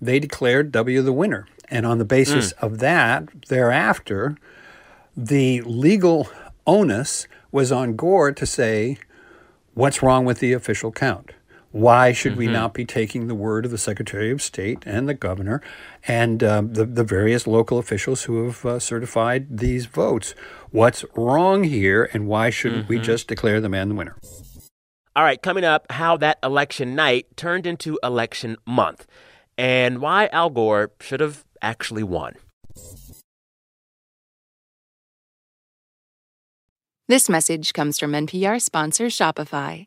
They 0.00 0.18
declared 0.18 0.72
W 0.72 1.02
the 1.02 1.12
winner, 1.12 1.46
and 1.68 1.86
on 1.86 1.98
the 1.98 2.04
basis 2.04 2.52
of 2.52 2.78
that, 2.80 3.28
thereafter, 3.48 4.36
the 5.16 5.60
legal 5.62 6.28
onus 6.66 7.28
was 7.50 7.70
on 7.70 7.94
Gore 7.96 8.32
to 8.32 8.46
say, 8.46 8.98
what's 9.74 10.02
wrong 10.02 10.24
with 10.24 10.38
the 10.38 10.52
official 10.52 10.90
count? 10.90 11.32
Why 11.72 12.12
should 12.12 12.36
we 12.36 12.46
Mhm. 12.48 12.52
not 12.52 12.74
be 12.74 12.84
taking 12.84 13.26
the 13.28 13.34
word 13.34 13.64
of 13.64 13.70
the 13.70 13.78
Secretary 13.78 14.30
of 14.30 14.42
State 14.42 14.82
and 14.86 15.08
the 15.08 15.14
governor 15.14 15.62
and 16.06 16.44
um, 16.44 16.74
the, 16.74 16.84
the 16.84 17.02
various 17.02 17.46
local 17.46 17.78
officials 17.78 18.24
who 18.24 18.44
have 18.44 18.64
uh, 18.66 18.78
certified 18.78 19.58
these 19.58 19.86
votes? 19.86 20.34
What's 20.70 21.04
wrong 21.16 21.64
here, 21.64 22.10
and 22.12 22.26
why 22.28 22.50
shouldn't 22.50 22.88
we 22.88 22.98
Mhm. 22.98 23.02
just 23.04 23.26
declare 23.26 23.60
the 23.60 23.70
man 23.70 23.88
the 23.88 23.94
winner? 23.94 24.16
All 25.16 25.24
right, 25.24 25.40
coming 25.42 25.64
up, 25.64 25.90
how 25.92 26.16
that 26.18 26.38
election 26.42 26.94
night 26.94 27.36
turned 27.36 27.66
into 27.66 27.98
election 28.02 28.56
month 28.66 29.06
and 29.58 29.98
why 30.00 30.26
Al 30.32 30.50
Gore 30.50 30.92
should 31.00 31.20
have 31.20 31.44
actually 31.62 32.02
won. 32.02 32.34
This 37.08 37.28
message 37.28 37.72
comes 37.72 37.98
from 37.98 38.12
NPR 38.14 38.58
sponsor 38.58 39.06
Shopify. 39.06 39.86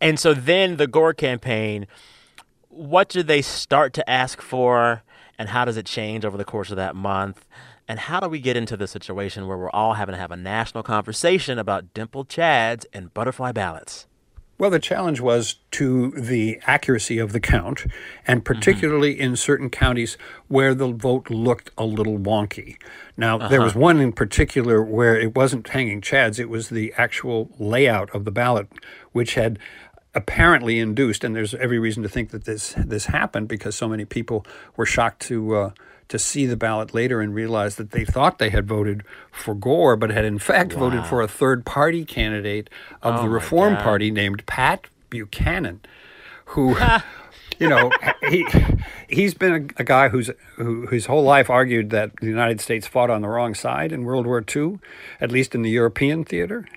And 0.00 0.18
so 0.18 0.34
then 0.34 0.76
the 0.76 0.86
Gore 0.86 1.14
campaign, 1.14 1.86
what 2.68 3.08
do 3.08 3.22
they 3.22 3.42
start 3.42 3.92
to 3.94 4.10
ask 4.10 4.40
for, 4.40 5.02
and 5.38 5.48
how 5.50 5.64
does 5.64 5.76
it 5.76 5.86
change 5.86 6.24
over 6.24 6.36
the 6.36 6.44
course 6.44 6.70
of 6.70 6.76
that 6.76 6.96
month? 6.96 7.46
And 7.86 8.00
how 8.00 8.20
do 8.20 8.28
we 8.28 8.40
get 8.40 8.56
into 8.56 8.76
the 8.76 8.86
situation 8.86 9.46
where 9.46 9.56
we're 9.56 9.70
all 9.70 9.94
having 9.94 10.14
to 10.14 10.20
have 10.20 10.30
a 10.30 10.36
national 10.36 10.82
conversation 10.82 11.58
about 11.58 11.94
dimpled 11.94 12.28
chads 12.28 12.84
and 12.92 13.14
butterfly 13.14 13.52
ballots? 13.52 14.07
Well, 14.58 14.70
the 14.70 14.80
challenge 14.80 15.20
was 15.20 15.56
to 15.72 16.10
the 16.10 16.58
accuracy 16.66 17.18
of 17.20 17.32
the 17.32 17.38
count, 17.38 17.86
and 18.26 18.44
particularly 18.44 19.18
in 19.18 19.36
certain 19.36 19.70
counties 19.70 20.18
where 20.48 20.74
the 20.74 20.88
vote 20.88 21.30
looked 21.30 21.70
a 21.78 21.84
little 21.84 22.18
wonky. 22.18 22.76
Now, 23.16 23.38
there 23.48 23.62
was 23.62 23.70
Uh-huh. 23.72 23.80
one 23.80 24.00
in 24.00 24.12
particular 24.12 24.82
where 24.82 25.16
it 25.16 25.36
wasn't 25.36 25.68
hanging 25.68 26.00
chads, 26.00 26.40
it 26.40 26.48
was 26.48 26.70
the 26.70 26.92
actual 26.96 27.50
layout 27.58 28.10
of 28.12 28.24
the 28.24 28.32
ballot, 28.32 28.66
which 29.12 29.34
had 29.34 29.60
apparently 30.12 30.80
induced, 30.80 31.22
and 31.22 31.36
there's 31.36 31.54
every 31.54 31.78
reason 31.78 32.02
to 32.02 32.08
think 32.08 32.30
that 32.30 32.44
this 32.44 32.74
this 32.76 33.06
happened 33.06 33.46
because 33.46 33.76
so 33.76 33.86
many 33.88 34.04
people 34.04 34.44
were 34.76 34.86
shocked 34.86 35.20
to 35.22 35.54
uh, 35.54 35.70
to 36.08 36.18
see 36.18 36.46
the 36.46 36.56
ballot 36.56 36.94
later 36.94 37.20
and 37.20 37.34
realize 37.34 37.76
that 37.76 37.90
they 37.90 38.04
thought 38.04 38.38
they 38.38 38.50
had 38.50 38.66
voted 38.66 39.02
for 39.30 39.54
Gore, 39.54 39.96
but 39.96 40.10
had 40.10 40.24
in 40.24 40.38
fact 40.38 40.72
voted 40.72 41.04
for 41.06 41.20
a 41.20 41.28
third 41.28 41.64
party 41.64 42.04
candidate 42.04 42.70
of 43.02 43.20
Oh 43.20 43.22
the 43.22 43.28
Reform 43.28 43.74
God. 43.74 43.82
Party 43.82 44.10
named 44.10 44.44
Pat 44.46 44.86
Buchanan, 45.10 45.80
who. 46.46 46.76
You 47.60 47.68
know, 47.68 47.90
he 48.28 48.46
he's 49.08 49.34
been 49.34 49.52
a, 49.78 49.80
a 49.82 49.84
guy 49.84 50.10
who's 50.10 50.30
who 50.54 50.86
his 50.86 51.06
whole 51.06 51.24
life 51.24 51.50
argued 51.50 51.90
that 51.90 52.12
the 52.20 52.28
United 52.28 52.60
States 52.60 52.86
fought 52.86 53.10
on 53.10 53.20
the 53.20 53.26
wrong 53.26 53.52
side 53.52 53.90
in 53.90 54.04
World 54.04 54.26
War 54.26 54.44
II, 54.54 54.78
at 55.20 55.32
least 55.32 55.56
in 55.56 55.62
the 55.62 55.70
European 55.70 56.22
theater, 56.22 56.68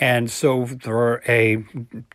and 0.00 0.30
so 0.30 0.66
for 0.66 1.22
a 1.28 1.64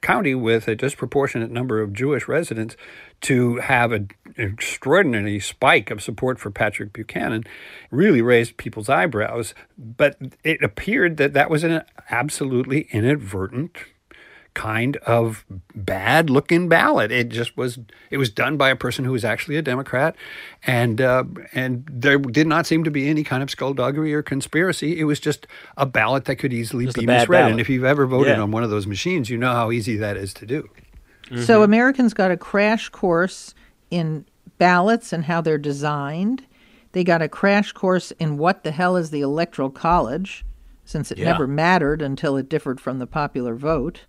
county 0.01 0.35
with 0.35 0.67
a 0.67 0.75
disproportionate 0.75 1.51
number 1.51 1.81
of 1.81 1.93
Jewish 1.93 2.27
residents 2.27 2.77
to 3.21 3.57
have 3.57 3.91
an 3.91 4.09
extraordinary 4.37 5.39
spike 5.39 5.91
of 5.91 6.01
support 6.01 6.39
for 6.39 6.49
Patrick 6.51 6.93
Buchanan 6.93 7.43
really 7.91 8.21
raised 8.21 8.57
people's 8.57 8.89
eyebrows. 8.89 9.53
But 9.77 10.17
it 10.43 10.63
appeared 10.63 11.17
that 11.17 11.33
that 11.33 11.49
was 11.49 11.63
an 11.63 11.83
absolutely 12.09 12.87
inadvertent 12.91 13.77
kind 14.53 14.97
of 14.97 15.45
bad 15.75 16.29
looking 16.29 16.69
ballot. 16.69 17.11
It 17.11 17.29
just 17.29 17.55
was. 17.57 17.79
It 18.11 18.17
was 18.17 18.29
done 18.29 18.57
by 18.57 18.69
a 18.69 18.75
person 18.75 19.05
who 19.05 19.11
was 19.11 19.25
actually 19.25 19.57
a 19.57 19.61
Democrat, 19.61 20.15
and 20.65 21.01
uh, 21.01 21.23
and 21.53 21.87
there 21.91 22.17
did 22.17 22.47
not 22.47 22.65
seem 22.65 22.83
to 22.83 22.91
be 22.91 23.07
any 23.09 23.23
kind 23.23 23.41
of 23.43 23.49
skullduggery 23.49 24.13
or 24.13 24.21
conspiracy. 24.21 24.99
It 24.99 25.05
was 25.05 25.19
just 25.19 25.47
a 25.77 25.85
ballot 25.85 26.25
that 26.25 26.35
could 26.37 26.53
easily 26.53 26.85
Just 26.85 26.97
be 26.97 27.05
misread. 27.05 27.29
ballot. 27.29 27.51
And 27.51 27.59
if 27.61 27.69
you've 27.69 27.83
ever 27.83 28.05
voted 28.05 28.37
Yeah. 28.37 28.43
on 28.43 28.51
one 28.51 28.63
of 28.63 28.69
those 28.69 28.85
machines, 28.87 29.29
you 29.29 29.37
know 29.37 29.51
how 29.53 29.71
easy 29.71 29.97
that 29.97 30.17
is 30.17 30.33
to 30.35 30.45
do. 30.45 30.69
So 31.37 31.63
Americans 31.63 32.13
got 32.13 32.29
a 32.31 32.37
crash 32.37 32.89
course 32.89 33.55
in 33.89 34.25
ballots 34.59 35.11
and 35.13 35.23
how 35.25 35.41
they're 35.41 35.57
designed. 35.57 36.45
They 36.91 37.03
got 37.03 37.23
a 37.23 37.27
crash 37.29 37.71
course 37.71 38.11
in 38.19 38.37
what 38.37 38.63
the 38.63 38.71
hell 38.71 38.95
is 38.97 39.09
the 39.09 39.21
electoral 39.21 39.71
college, 39.71 40.45
since 40.85 41.11
it 41.11 41.17
Yeah. 41.17 41.31
never 41.31 41.47
mattered 41.47 42.03
until 42.03 42.37
it 42.37 42.49
differed 42.49 42.79
from 42.79 42.99
the 42.99 43.07
popular 43.07 43.55
vote. 43.55 44.01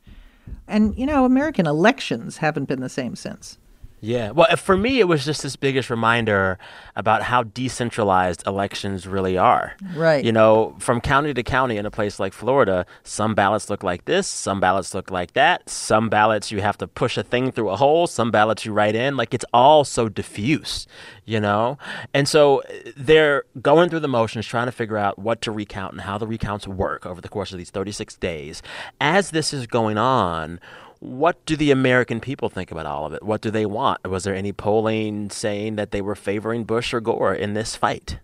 And 0.67 0.97
you 0.97 1.07
know, 1.07 1.25
American 1.25 1.67
elections 1.67 2.39
haven't 2.39 2.67
been 2.67 2.81
the 2.81 2.89
same 2.89 3.17
since. 3.17 3.59
Yeah. 4.05 4.33
Well, 4.33 4.47
uh, 4.51 4.57
for 4.57 4.77
me, 4.77 5.01
it 5.01 5.09
was 5.09 5.25
just 5.25 5.43
this 5.43 5.57
biggest 5.57 5.89
reminder 5.89 6.59
about 6.95 7.23
how 7.23 7.43
decentralized 7.43 8.47
elections 8.47 9.07
really 9.07 9.39
are. 9.39 9.75
Right. 9.95 10.23
You 10.23 10.31
know, 10.31 10.77
from 10.79 11.01
county 11.01 11.33
to 11.33 11.43
county 11.43 11.79
in 11.79 11.87
a 11.87 11.91
place 11.91 12.21
like 12.21 12.35
Florida, 12.35 12.85
some 13.03 13.35
ballots 13.35 13.71
look 13.71 13.83
like 13.83 14.05
this, 14.05 14.27
some 14.27 14.61
ballots 14.61 14.93
look 14.93 15.11
like 15.11 15.33
that, 15.33 15.71
some 15.71 16.11
ballots 16.11 16.53
you 16.53 16.61
have 16.61 16.77
to 16.79 16.87
push 16.87 17.17
a 17.17 17.23
thing 17.23 17.51
through 17.51 17.71
a 17.71 17.77
hole, 17.77 18.07
some 18.07 18.31
ballots 18.31 18.67
you 18.67 18.75
write 18.75 18.95
in. 18.95 19.17
Like 19.17 19.33
it's 19.33 19.47
all 19.55 19.85
so 19.85 20.11
diffuse, 20.11 20.87
you 21.25 21.41
know? 21.41 21.79
And 22.13 22.29
so 22.29 22.61
uh, 22.61 22.91
they're 22.97 23.45
going 23.63 23.89
through 23.89 24.01
the 24.01 24.09
motions 24.09 24.47
trying 24.47 24.67
to 24.67 24.73
figure 24.73 24.99
out 24.99 25.19
what 25.19 25.41
to 25.43 25.51
recount 25.51 25.93
and 25.93 26.03
how 26.03 26.19
the 26.19 26.27
recounts 26.27 26.69
work 26.69 27.07
over 27.07 27.23
the 27.23 27.29
course 27.31 27.53
of 27.53 27.59
these 27.59 27.71
36 27.71 28.17
days. 28.17 28.63
As 29.01 29.31
this 29.31 29.55
is 29.55 29.67
going 29.67 29.97
on, 29.97 30.61
what 31.05 31.45
do 31.45 31.55
the 31.55 31.71
American 31.71 32.19
people 32.19 32.49
think 32.49 32.71
about 32.71 32.87
all 32.87 33.05
of 33.05 33.13
it? 33.13 33.23
What 33.23 33.43
do 33.43 33.51
they 33.51 33.67
want? 33.67 34.09
Was 34.09 34.25
there 34.25 34.35
any 34.35 34.53
polling 34.53 35.29
saying 35.29 35.77
that 35.77 35.91
they 35.91 36.01
were 36.01 36.15
favoring 36.15 36.65
Bush 36.65 36.95
or 36.95 37.01
Gore 37.01 37.35
in 37.35 37.53
this 37.53 37.77
fight? 37.77 38.19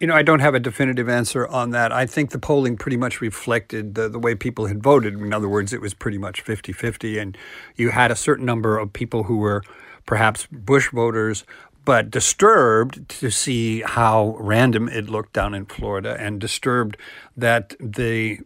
You 0.00 0.08
know, 0.08 0.14
I 0.14 0.22
don't 0.22 0.40
have 0.40 0.54
a 0.54 0.60
definitive 0.60 1.08
answer 1.08 1.46
on 1.46 1.70
that. 1.70 1.92
I 1.92 2.06
think 2.06 2.30
the 2.30 2.40
polling 2.40 2.76
pretty 2.76 2.96
much 2.96 3.20
reflected 3.20 3.94
the, 3.94 4.08
the 4.08 4.18
way 4.18 4.34
people 4.34 4.66
had 4.66 4.82
voted. 4.82 5.14
In 5.14 5.32
other 5.32 5.48
words, 5.48 5.72
it 5.72 5.80
was 5.80 5.94
pretty 5.94 6.18
much 6.18 6.40
50 6.40 6.72
50. 6.72 7.18
And 7.18 7.38
you 7.76 7.90
had 7.90 8.10
a 8.10 8.16
certain 8.16 8.44
number 8.44 8.78
of 8.78 8.92
people 8.92 9.22
who 9.24 9.36
were 9.36 9.62
perhaps 10.04 10.48
Bush 10.50 10.90
voters, 10.90 11.44
but 11.84 12.10
disturbed 12.10 13.08
to 13.20 13.30
see 13.30 13.82
how 13.82 14.36
random 14.40 14.88
it 14.88 15.08
looked 15.08 15.34
down 15.34 15.54
in 15.54 15.66
Florida 15.66 16.16
and 16.18 16.40
disturbed 16.40 16.96
that 17.36 17.76
the 17.78 18.40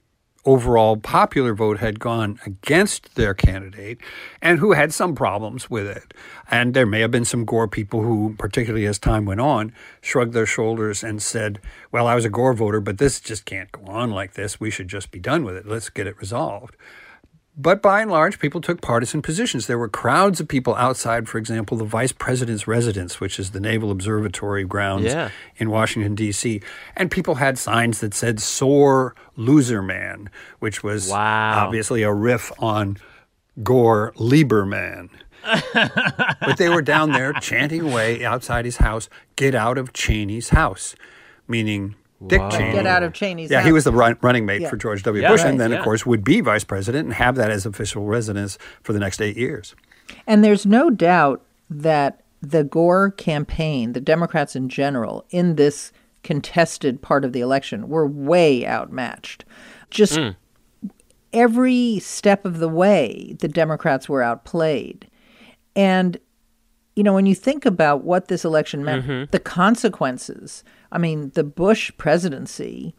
overall 0.46 0.96
popular 0.96 1.52
vote 1.54 1.78
had 1.80 2.00
gone 2.00 2.38
against 2.46 3.14
their 3.16 3.34
candidate 3.34 3.98
and 4.40 4.58
who 4.60 4.72
had 4.72 4.94
some 4.94 5.14
problems 5.14 5.68
with 5.68 5.86
it. 5.86 6.14
And 6.50 6.72
there 6.72 6.86
may 6.86 7.00
have 7.00 7.10
been 7.10 7.24
some 7.24 7.44
Gore 7.44 7.68
people 7.68 8.02
who, 8.02 8.34
particularly 8.38 8.86
as 8.86 8.98
time 8.98 9.24
went 9.26 9.40
on, 9.40 9.72
shrugged 10.00 10.32
their 10.32 10.46
shoulders 10.46 11.02
and 11.02 11.20
said, 11.20 11.60
Well, 11.92 12.06
I 12.06 12.14
was 12.14 12.24
a 12.24 12.30
Gore 12.30 12.54
voter, 12.54 12.80
but 12.80 12.98
this 12.98 13.20
just 13.20 13.44
can't 13.44 13.70
go 13.72 13.82
on 13.86 14.10
like 14.12 14.34
this. 14.34 14.58
We 14.60 14.70
should 14.70 14.88
just 14.88 15.10
be 15.10 15.18
done 15.18 15.44
with 15.44 15.56
it. 15.56 15.66
Let's 15.66 15.90
get 15.90 16.06
it 16.06 16.16
resolved. 16.18 16.76
But 17.58 17.80
by 17.80 18.02
and 18.02 18.10
large, 18.10 18.38
people 18.38 18.60
took 18.60 18.82
partisan 18.82 19.22
positions. 19.22 19.66
There 19.66 19.78
were 19.78 19.88
crowds 19.88 20.40
of 20.40 20.46
people 20.46 20.74
outside, 20.74 21.26
for 21.26 21.38
example, 21.38 21.78
the 21.78 21.86
vice 21.86 22.12
president's 22.12 22.68
residence, 22.68 23.18
which 23.18 23.38
is 23.38 23.52
the 23.52 23.60
Naval 23.60 23.90
Observatory 23.90 24.64
grounds 24.64 25.06
Yeah. 25.06 25.30
in 25.56 25.70
Washington, 25.70 26.14
D.C. 26.14 26.60
And 26.98 27.10
people 27.10 27.36
had 27.36 27.56
signs 27.56 28.00
that 28.00 28.12
said 28.12 28.40
sore 28.40 29.14
loser 29.36 29.82
man, 29.82 30.30
which 30.58 30.82
was 30.82 31.10
obviously 31.10 32.02
a 32.02 32.12
riff 32.12 32.50
on 32.58 32.96
Gore 33.62 34.12
Lieberman. 34.16 35.10
but 35.74 36.56
they 36.58 36.68
were 36.68 36.82
down 36.82 37.12
there 37.12 37.32
chanting 37.34 37.82
away 37.82 38.24
outside 38.24 38.64
his 38.64 38.78
house, 38.78 39.08
get 39.36 39.54
out 39.54 39.78
of 39.78 39.92
Cheney's 39.92 40.48
house, 40.48 40.96
meaning 41.46 41.94
Dick 42.26 42.40
Wow. 42.40 42.50
Cheney. 42.50 42.72
Get 42.72 42.86
out 42.86 43.02
of 43.02 43.12
Cheney's 43.12 43.50
Yeah, 43.50 43.62
he 43.62 43.70
was 43.72 43.84
the 43.84 43.92
run, 43.92 44.16
running 44.22 44.44
mate 44.46 44.62
Yeah. 44.62 44.70
for 44.70 44.76
George 44.76 45.02
W. 45.04 45.22
Yeah. 45.22 45.30
Bush, 45.30 45.42
Right, 45.42 45.50
and 45.50 45.60
then, 45.60 45.70
yeah. 45.70 45.78
of 45.78 45.84
course, 45.84 46.04
would 46.06 46.24
be 46.24 46.40
vice 46.40 46.64
president 46.64 47.04
and 47.04 47.14
have 47.14 47.36
that 47.36 47.50
as 47.50 47.64
official 47.66 48.04
residence 48.06 48.58
for 48.82 48.92
the 48.92 48.98
next 48.98 49.20
eight 49.20 49.36
years. 49.36 49.74
And 50.26 50.42
there's 50.42 50.66
no 50.66 50.90
doubt 50.90 51.42
that 51.70 52.22
the 52.42 52.64
Gore 52.64 53.10
campaign, 53.10 53.92
the 53.92 54.00
Democrats 54.00 54.56
in 54.56 54.68
general, 54.68 55.24
in 55.30 55.56
this 55.56 55.92
contested 56.26 57.00
part 57.00 57.24
of 57.24 57.32
the 57.32 57.40
election, 57.40 57.88
were 57.88 58.06
way 58.06 58.66
outmatched. 58.66 59.44
Just 59.90 60.18
every 61.32 61.98
step 62.00 62.44
of 62.44 62.58
the 62.58 62.68
way, 62.68 63.36
the 63.40 63.48
Democrats 63.48 64.08
were 64.08 64.22
outplayed. 64.22 65.08
And, 65.74 66.18
you 66.96 67.02
know, 67.02 67.14
when 67.14 67.26
you 67.26 67.34
think 67.34 67.64
about 67.64 68.02
what 68.04 68.28
this 68.28 68.44
election 68.44 68.84
meant, 68.84 69.06
Mhm. 69.06 69.30
the 69.30 69.38
consequences, 69.38 70.64
I 70.90 70.98
mean, 70.98 71.30
the 71.34 71.44
Bush 71.44 71.92
presidency, 71.96 72.94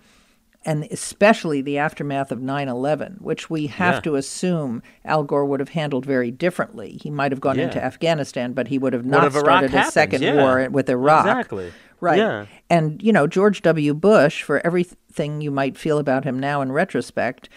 and 0.67 0.83
especially 0.91 1.61
the 1.61 1.77
aftermath 1.79 2.31
of 2.31 2.41
9 2.41 2.67
11, 2.67 3.17
which 3.21 3.49
we 3.49 3.67
have 3.67 3.95
Yeah. 3.95 4.01
to 4.01 4.15
assume 4.15 4.83
Al 5.05 5.23
Gore 5.23 5.45
would 5.45 5.61
have 5.61 5.69
handled 5.69 6.05
very 6.05 6.29
differently. 6.29 6.99
He 7.01 7.09
might 7.09 7.31
have 7.31 7.39
gone 7.41 7.57
into 7.57 7.83
Afghanistan, 7.83 8.51
but 8.53 8.67
he 8.67 8.77
would 8.77 8.91
have 8.93 9.05
not 9.05 9.31
started 9.33 9.73
a 9.73 9.85
second 9.85 10.21
Yeah. 10.21 10.35
war 10.35 10.67
with 10.69 10.89
Iraq. 10.89 11.25
Exactly. 11.25 11.71
Right. 12.01 12.17
Yeah. 12.19 12.45
And, 12.69 13.01
you 13.01 13.11
know, 13.13 13.25
George 13.25 13.61
W. 13.63 13.93
Bush, 13.95 14.43
for 14.43 14.63
everything 14.67 15.41
you 15.41 15.49
might 15.49 15.77
feel 15.77 15.97
about 15.97 16.25
him 16.25 16.37
now 16.37 16.61
in 16.61 16.71
retrospect, 16.71 17.47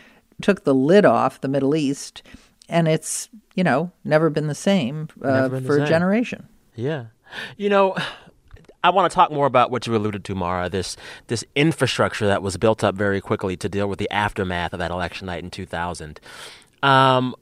took 0.40 0.64
the 0.64 0.74
lid 0.74 1.04
off 1.04 1.40
the 1.40 1.48
Middle 1.48 1.74
East, 1.74 2.22
and 2.68 2.86
it's, 2.88 3.28
you 3.54 3.64
know, 3.64 3.90
never 4.04 4.30
been 4.30 4.46
the 4.46 4.54
same 4.54 5.08
uh, 5.22 5.48
been 5.48 5.64
the 5.64 5.66
for 5.68 5.78
a 5.78 5.86
generation. 5.86 6.46
Yeah. 6.76 7.06
You 7.58 7.68
know, 7.68 7.96
I 8.82 8.90
want 8.90 9.10
to 9.10 9.14
talk 9.14 9.30
more 9.30 9.46
about 9.46 9.70
what 9.70 9.86
you 9.86 9.94
alluded 9.94 10.24
to, 10.24 10.34
Mara, 10.34 10.68
this 10.68 10.96
this 11.26 11.44
infrastructure 11.54 12.26
that 12.26 12.42
was 12.42 12.56
built 12.56 12.82
up 12.82 12.94
very 12.94 13.20
quickly 13.20 13.56
to 13.58 13.68
deal 13.68 13.88
with 13.88 13.98
the 13.98 14.10
aftermath 14.10 14.72
of 14.72 14.78
that 14.78 14.90
election 14.90 15.26
night 15.26 15.42
in 15.42 15.50
2000. 15.50 16.20
Um, 16.82 17.34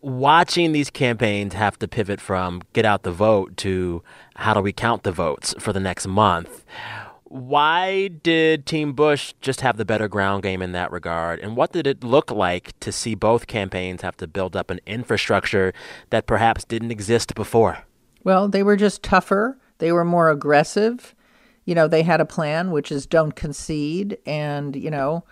watching 0.00 0.72
these 0.72 0.90
campaigns 0.90 1.54
have 1.54 1.78
to 1.78 1.88
pivot 1.88 2.20
from 2.20 2.62
get 2.72 2.84
out 2.84 3.02
the 3.02 3.12
vote 3.12 3.56
to 3.58 4.02
how 4.36 4.54
do 4.54 4.60
we 4.60 4.72
count 4.72 5.02
the 5.02 5.12
votes 5.12 5.54
for 5.58 5.72
the 5.72 5.80
next 5.80 6.06
month. 6.06 6.64
Why 7.24 8.08
did 8.08 8.64
Team 8.64 8.94
Bush 8.94 9.34
just 9.42 9.60
have 9.60 9.76
the 9.76 9.84
better 9.84 10.08
ground 10.08 10.42
game 10.42 10.62
in 10.62 10.72
that 10.72 10.90
regard? 10.90 11.40
And 11.40 11.56
what 11.56 11.72
did 11.72 11.86
it 11.86 12.02
look 12.02 12.30
like 12.30 12.78
to 12.80 12.90
see 12.90 13.14
both 13.14 13.46
campaigns 13.46 14.00
have 14.00 14.16
to 14.18 14.26
build 14.26 14.56
up 14.56 14.70
an 14.70 14.80
infrastructure 14.86 15.74
that 16.08 16.26
perhaps 16.26 16.64
didn't 16.64 16.90
exist 16.90 17.34
before? 17.34 17.84
Well, 18.24 18.48
they 18.48 18.62
were 18.62 18.76
just 18.76 19.02
tougher. 19.02 19.58
They 19.78 19.92
were 19.92 20.04
more 20.04 20.30
aggressive. 20.30 21.14
You 21.64 21.74
know, 21.74 21.88
they 21.88 22.02
had 22.02 22.20
a 22.20 22.26
plan, 22.26 22.70
which 22.70 22.90
is 22.90 23.06
don't 23.06 23.34
concede 23.34 24.18
and, 24.26 24.74
you 24.74 24.90
know, 24.90 25.24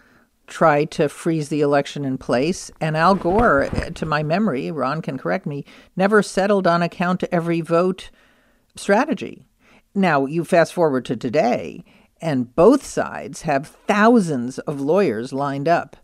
try 0.47 0.85
to 0.85 1.09
freeze 1.09 1.49
the 1.49 1.61
election 1.61 2.05
in 2.05 2.19
place. 2.19 2.71
And 2.81 2.97
Al 2.97 3.15
Gore, 3.15 3.69
to 3.95 4.07
my 4.07 4.23
memory, 4.23 4.71
Ron 4.71 5.03
can 5.03 5.19
correct 5.19 5.47
me, 5.47 5.65
never 5.97 6.23
settled 6.23 6.67
on 6.67 6.83
a 6.83 6.89
count 6.89 7.25
every 7.33 7.61
vote 7.61 8.11
strategy. 8.77 9.47
Now, 9.95 10.27
you 10.27 10.45
fast 10.45 10.75
forward 10.75 11.05
to 11.07 11.17
today, 11.17 11.85
and 12.21 12.55
both 12.55 12.85
sides 12.85 13.43
have 13.43 13.69
thousands 13.87 14.59
of 14.61 14.81
lawyers 14.81 15.33
lined 15.33 15.69
up 15.69 15.97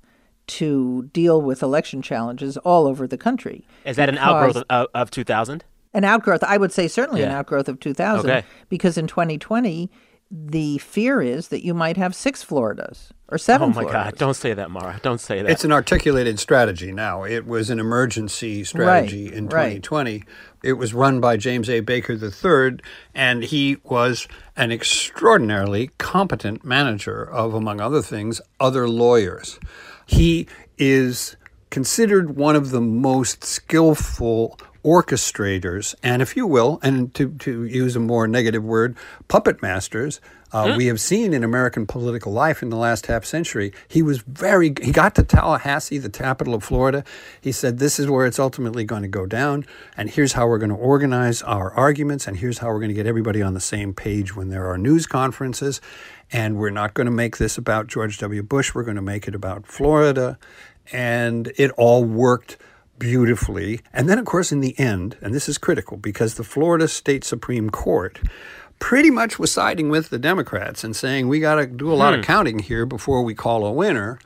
to 0.47 1.11
deal 1.13 1.41
with 1.41 1.63
election 1.63 2.03
challenges 2.03 2.57
all 2.59 2.87
over 2.87 3.07
the 3.07 3.19
country. 3.19 3.67
Is 3.85 3.97
that 3.97 4.09
an 4.09 4.19
outgrowth 4.19 4.65
of, 4.69 4.89
of 4.95 5.11
2000? 5.11 5.65
An 5.95 6.05
outgrowth 6.05 6.43
i 6.45 6.57
would 6.57 6.73
say 6.73 6.89
certainly 6.89 7.23
an 7.23 7.31
outgrowth 7.31 7.69
of 7.69 7.79
2000 7.81 8.31
Okay. 8.31 8.47
because 8.69 8.97
in 8.99 9.07
2020 9.07 9.91
the 10.35 10.79
fear 10.79 11.21
is 11.21 11.49
that 11.49 11.63
you 11.63 11.75
might 11.75 11.99
have 11.99 12.15
six 12.15 12.43
floridas 12.43 13.13
or 13.29 13.37
seven 13.37 13.67
Oh 13.67 13.69
my 13.69 13.83
floridas 13.83 13.93
God! 13.93 14.19
Don't 14.19 14.35
say 14.35 14.55
that, 14.55 14.71
Mara. 14.71 14.99
Don't 15.03 15.21
say 15.21 15.43
that. 15.43 15.51
It's 15.51 15.65
an 15.65 15.73
articulated 15.73 16.39
strategy 16.39 16.91
now. 16.93 17.23
It 17.25 17.47
was 17.47 17.69
an 17.71 17.79
emergency 17.79 18.63
strategy 18.65 19.33
in 19.33 19.49
right. 19.49 19.83
2020. 19.83 20.25
It 20.63 20.75
was 20.75 20.93
run 20.95 21.21
by 21.21 21.37
James 21.39 21.69
A. 21.71 21.81
Baker 21.81 22.13
III, 22.13 22.79
and 23.15 23.43
he 23.45 23.79
was 23.85 24.29
an 24.57 24.71
extraordinarily 24.71 25.91
competent 25.99 26.63
manager 26.65 27.23
of, 27.23 27.55
among 27.55 27.81
other 27.81 28.03
things, 28.03 28.41
other 28.61 28.87
lawyers. 28.89 29.59
He 30.07 30.47
is 30.77 31.37
considered 31.71 32.37
one 32.37 32.55
of 32.57 32.71
the 32.71 32.81
most 32.83 33.45
skillful 33.45 34.59
orchestrators, 34.85 35.95
and 36.03 36.23
if 36.23 36.37
you 36.37 36.47
will, 36.47 36.81
and 36.83 37.15
to, 37.15 37.31
to 37.39 37.65
use 37.65 37.95
a 37.95 38.01
more 38.01 38.27
negative 38.27 38.65
word, 38.65 38.97
puppet 39.29 39.63
masters. 39.63 40.21
Uh, 40.53 40.75
We 40.77 40.87
have 40.87 41.01
seen 41.01 41.33
in 41.33 41.45
American 41.45 41.87
political 41.87 42.31
life 42.31 42.63
in 42.63 42.69
the 42.69 42.77
last 42.77 43.07
half 43.07 43.25
century, 43.25 43.73
he 43.89 44.03
was 44.03 44.19
very, 44.19 44.75
he 44.83 44.93
got 44.93 45.15
to 45.15 45.23
Tallahassee, 45.23 45.99
the 45.99 46.11
capital 46.11 46.53
of 46.55 46.63
Florida. 46.63 47.05
He 47.41 47.53
said, 47.53 47.79
This 47.79 47.99
is 47.99 48.11
where 48.11 48.27
it's 48.27 48.39
ultimately 48.39 48.85
going 48.85 49.03
to 49.03 49.09
go 49.09 49.25
down, 49.25 49.65
and 49.97 50.11
here's 50.11 50.35
how 50.35 50.47
we're 50.47 50.59
going 50.59 50.71
to 50.71 50.77
organize 50.77 51.43
our 51.43 51.73
arguments, 51.73 52.27
and 52.27 52.37
here's 52.37 52.59
how 52.59 52.69
we're 52.69 52.81
going 52.81 52.89
to 52.89 52.95
get 52.95 53.07
everybody 53.07 53.41
on 53.41 53.55
the 53.55 53.61
same 53.61 53.95
page 53.95 54.37
when 54.37 54.51
there 54.51 54.69
are 54.69 54.77
news 54.77 55.07
conferences. 55.07 55.81
And 56.35 56.57
we're 56.57 56.71
not 56.71 56.95
going 56.95 57.05
to 57.05 57.11
make 57.11 57.37
this 57.37 57.59
about 57.59 57.89
George 57.89 58.17
W. 58.19 58.43
Bush, 58.43 58.75
we're 58.75 58.85
going 58.85 58.97
to 58.97 59.03
make 59.03 59.29
it 59.29 59.35
about 59.35 59.67
Florida. 59.67 60.39
And 60.91 61.53
it 61.59 61.71
all 61.73 62.05
worked 62.05 62.57
beautifully. 63.03 63.81
And 63.93 64.09
then, 64.09 64.17
of 64.19 64.25
course, 64.25 64.53
in 64.53 64.61
the 64.61 64.79
end, 64.79 65.17
and 65.21 65.35
this 65.35 65.49
is 65.49 65.59
critical 65.59 65.97
because 65.97 66.35
the 66.37 66.45
Florida 66.45 66.87
State 66.87 67.25
Supreme 67.25 67.69
Court 67.69 68.21
pretty 68.79 69.11
much 69.11 69.41
was 69.41 69.51
siding 69.51 69.89
with 69.91 70.09
the 70.11 70.19
Democrats 70.21 70.85
and 70.85 70.95
saying 70.95 71.27
we 71.27 71.41
got 71.41 71.57
to 71.57 71.67
do 71.67 71.93
a 71.93 71.95
lot 71.95 72.15
Hmm. 72.15 72.21
of 72.21 72.25
counting 72.25 72.61
here 72.61 72.87
before 72.87 73.23
we 73.25 73.35
call 73.35 73.67
a 73.67 73.73
winner. 73.73 74.19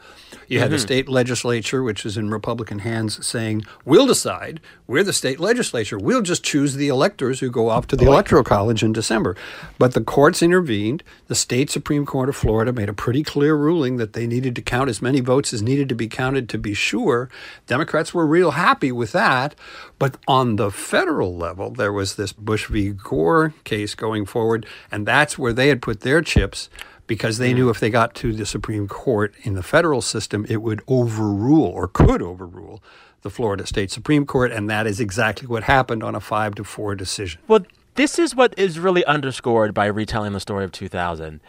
You 0.49 0.61
had 0.61 0.71
the 0.71 0.77
Mhm. 0.77 0.81
state 0.81 1.09
legislature, 1.09 1.83
which 1.83 2.07
is 2.07 2.17
in 2.17 2.31
Republican 2.31 2.81
hands, 2.81 3.25
saying, 3.27 3.65
We'll 3.85 4.07
decide. 4.07 4.61
We're 4.87 5.03
the 5.03 5.13
state 5.13 5.41
legislature. 5.41 5.99
We'll 5.99 6.23
just 6.23 6.43
choose 6.45 6.75
the 6.75 6.89
electors 6.89 7.41
who 7.41 7.51
go 7.51 7.69
off 7.69 7.87
to 7.89 7.97
the 7.97 8.07
Electoral 8.07 8.45
College 8.45 8.83
in 8.83 8.93
December. 8.93 9.35
But 9.79 9.95
the 9.95 10.01
courts 10.01 10.43
intervened. 10.43 11.03
The 11.29 11.35
state 11.35 11.71
Supreme 11.71 12.07
Court 12.07 12.29
of 12.29 12.37
Florida 12.37 12.73
made 12.73 12.89
a 12.89 12.93
pretty 12.93 13.23
clear 13.23 13.55
ruling 13.57 13.97
that 13.97 14.13
they 14.13 14.27
needed 14.27 14.55
to 14.57 14.63
count 14.63 14.89
as 14.89 15.03
many 15.03 15.21
votes 15.21 15.53
as 15.53 15.63
needed 15.63 15.89
to 15.89 15.95
be 15.95 16.07
counted 16.09 16.49
to 16.51 16.59
be 16.59 16.75
sure. 16.75 17.29
Democrats 17.67 18.15
were 18.15 18.27
real 18.27 18.53
happy 18.53 18.93
with 18.93 19.13
that. 19.13 19.55
But 19.99 20.17
on 20.29 20.57
the 20.57 20.71
federal 20.71 21.37
level, 21.37 21.71
there 21.71 21.93
was 21.93 22.15
this 22.15 22.33
Bush 22.33 22.67
v. 22.67 22.91
Gore 22.91 23.55
case 23.65 23.95
going 23.95 24.27
forward, 24.27 24.67
and 24.93 25.07
that's 25.07 25.39
where 25.39 25.53
they 25.53 25.69
had 25.69 25.83
put 25.83 26.01
their 26.01 26.21
chips 26.23 26.69
because 27.07 27.39
they 27.39 27.53
mm. 27.53 27.57
knew 27.57 27.71
if 27.71 27.81
they 27.81 27.91
got 27.91 28.15
to 28.17 28.33
the 28.33 28.47
Supreme 28.47 28.89
Court 28.89 29.35
in 29.43 29.55
the 29.55 29.63
federal 29.63 30.03
system, 30.03 30.47
it 30.49 30.63
would 30.63 30.83
overrule 30.89 31.65
or 31.65 31.89
could 31.89 32.23
overrule 32.23 32.83
the 33.23 33.31
Florida 33.31 33.67
State 33.67 33.91
Supreme 33.91 34.27
Court, 34.27 34.53
and 34.53 34.71
that 34.71 34.87
is 34.87 35.01
exactly 35.01 35.49
what 35.49 35.65
happened 35.65 36.03
on 36.03 36.15
a 36.15 36.21
five 36.21 36.55
to 36.57 36.65
four 36.65 36.95
decision. 36.95 37.41
Well, 37.49 37.65
this 37.95 38.19
is 38.19 38.35
what 38.35 38.57
is 38.59 38.79
really 38.79 39.05
underscored 39.05 39.75
by 39.75 39.87
retelling 39.87 40.33
the 40.33 40.41
story 40.41 40.65
of 40.65 40.73
2000. 40.73 41.41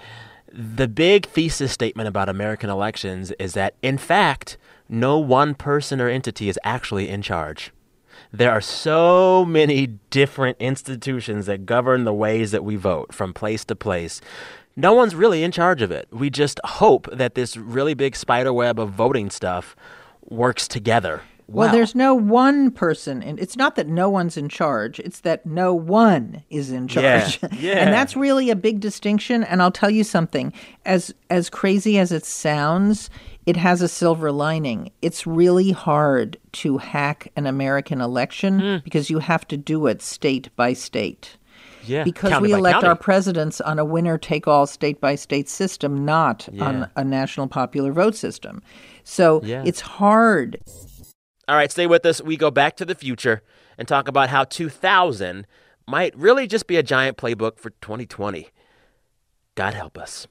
The 0.52 0.88
big 0.88 1.26
thesis 1.26 1.72
statement 1.72 2.08
about 2.08 2.30
American 2.30 2.70
elections 2.70 3.32
is 3.38 3.54
that, 3.54 3.76
in 3.82 3.98
fact, 3.98 4.58
no 4.90 5.20
one 5.20 5.54
person 5.54 6.00
or 6.00 6.08
entity 6.08 6.50
is 6.50 6.58
actually 6.64 7.10
in 7.10 7.22
charge. 7.22 7.72
There 8.32 8.52
are 8.52 8.62
so 8.62 9.46
many 9.46 9.88
different 10.10 10.58
institutions 10.60 11.46
that 11.46 11.66
govern 11.66 12.04
the 12.04 12.14
ways 12.14 12.52
that 12.52 12.64
we 12.64 12.76
vote 12.76 13.14
from 13.14 13.34
place 13.34 13.64
to 13.66 13.76
place. 13.76 14.22
No 14.80 14.94
one's 14.94 15.16
really 15.16 15.44
in 15.44 15.52
charge 15.52 15.82
of 15.82 15.92
it. 15.92 16.08
We 16.12 16.30
just 16.30 16.60
hope 16.64 17.10
that 17.12 17.34
this 17.36 17.58
really 17.58 17.96
big 17.96 18.16
spider 18.16 18.54
web 18.54 18.80
of 18.80 18.92
voting 18.92 19.30
stuff 19.30 19.76
works 20.30 20.68
together. 20.68 21.22
well 21.48 21.72
there's 21.72 21.96
no 21.96 22.14
one 22.14 22.70
person 22.72 23.24
and 23.24 23.40
it's 23.40 23.56
not 23.56 23.76
that 23.78 23.88
no 23.88 24.10
one's 24.10 24.36
in 24.36 24.50
charge 24.50 25.00
it's 25.00 25.22
that 25.22 25.46
no 25.46 25.74
one 25.74 26.44
is 26.50 26.70
in 26.72 26.86
charge 26.90 27.40
yeah. 27.42 27.50
yeah. 27.60 27.74
and 27.80 27.94
that's 27.94 28.18
really 28.18 28.50
a 28.50 28.56
big 28.58 28.82
distinction 28.82 29.46
and 29.46 29.62
i'll 29.62 29.72
tell 29.72 29.90
you 29.90 30.04
something 30.04 30.52
as 30.86 31.14
as 31.30 31.50
crazy 31.50 31.98
as 31.98 32.12
it 32.12 32.26
sounds 32.26 33.10
it 33.46 33.56
has 33.56 33.82
a 33.82 33.88
silver 33.88 34.30
lining 34.30 34.92
it's 35.02 35.26
really 35.26 35.72
hard 35.72 36.36
to 36.52 36.78
hack 36.80 37.32
an 37.38 37.48
american 37.48 38.02
election 38.02 38.60
Hmm. 38.60 38.78
because 38.84 39.10
you 39.10 39.20
have 39.20 39.48
to 39.48 39.56
do 39.56 39.88
it 39.88 40.02
state 40.02 40.50
by 40.58 40.74
state 40.74 41.38
Yeah, 41.88 42.04
because 42.04 42.32
county 42.32 42.48
we 42.50 42.54
elect 42.54 42.76
county. 42.76 42.88
our 42.88 42.96
presidents 42.96 43.60
on 43.62 43.80
a 43.80 43.86
winner 43.86 44.18
take 44.18 44.48
all 44.48 44.68
state 44.68 45.00
by 45.02 45.16
state 45.16 45.50
system, 45.50 46.06
not 46.06 46.48
Yeah. 46.52 46.66
on 46.66 46.90
a 46.96 47.04
national 47.04 47.48
popular 47.48 47.92
vote 47.92 48.16
system. 48.16 48.62
So 49.04 49.42
Yeah. 49.44 49.64
it's 49.66 49.82
hard. 49.82 50.60
All 51.48 51.56
right, 51.56 51.72
stay 51.72 51.88
with 51.88 52.06
us. 52.06 52.22
We 52.22 52.36
go 52.38 52.52
back 52.52 52.76
to 52.78 52.86
the 52.86 52.96
future 52.96 53.42
and 53.78 53.88
talk 53.88 54.08
about 54.08 54.30
how 54.30 54.44
2000 54.44 55.48
might 55.88 56.14
really 56.18 56.46
just 56.48 56.68
be 56.68 56.76
a 56.76 56.84
giant 56.84 57.16
playbook 57.18 57.58
for 57.60 57.70
2020. 57.82 58.50
God 59.56 59.74
help 59.74 59.98
us. 59.98 60.28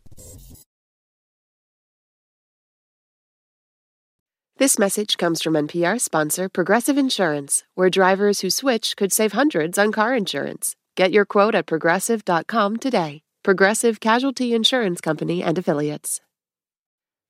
This 4.59 4.79
message 4.79 5.19
comes 5.19 5.43
from 5.43 5.55
NPR 5.55 5.99
sponsor 6.01 6.49
Progressive 6.49 6.97
Insurance, 6.97 7.65
where 7.75 7.91
drivers 7.91 8.41
who 8.41 8.49
switch 8.49 8.97
could 8.97 9.13
save 9.13 9.33
hundreds 9.33 9.77
on 9.77 9.93
car 9.93 10.15
insurance. 10.15 10.77
Get 10.97 11.13
your 11.13 11.27
quote 11.27 11.55
at 11.55 11.67
progressive.com 11.67 12.79
today. 12.79 13.23
Progressive 13.43 14.01
Casualty 14.01 14.55
Insurance 14.55 15.01
Company 15.01 15.43
and 15.43 15.59
Affiliates. 15.59 16.21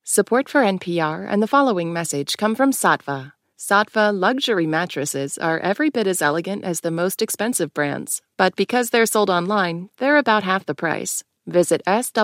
Support 0.04 0.48
for 0.48 0.62
NPR 0.62 1.26
and 1.28 1.42
the 1.42 1.48
following 1.48 1.92
message 1.92 2.36
come 2.38 2.54
from 2.54 2.70
Saatva. 2.70 3.32
Saatva 3.58 4.14
luxury 4.14 4.66
mattresses 4.66 5.36
are 5.36 5.58
every 5.58 5.90
bit 5.90 6.06
as 6.06 6.22
elegant 6.22 6.62
as 6.62 6.80
the 6.80 6.92
most 6.92 7.20
expensive 7.20 7.74
brands, 7.74 8.22
but 8.36 8.54
because 8.54 8.90
they're 8.90 9.04
sold 9.04 9.30
online, 9.30 9.90
they're 9.98 10.16
about 10.16 10.44
half 10.44 10.64
the 10.64 10.74
price. 10.74 11.24
Visit 11.46 11.82
SAATVA.com 11.86 12.20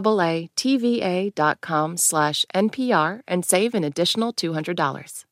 slash 1.97 2.47
NPR 2.55 3.23
and 3.27 3.45
save 3.45 3.75
an 3.75 3.83
additional 3.83 4.33
$200. 4.33 5.25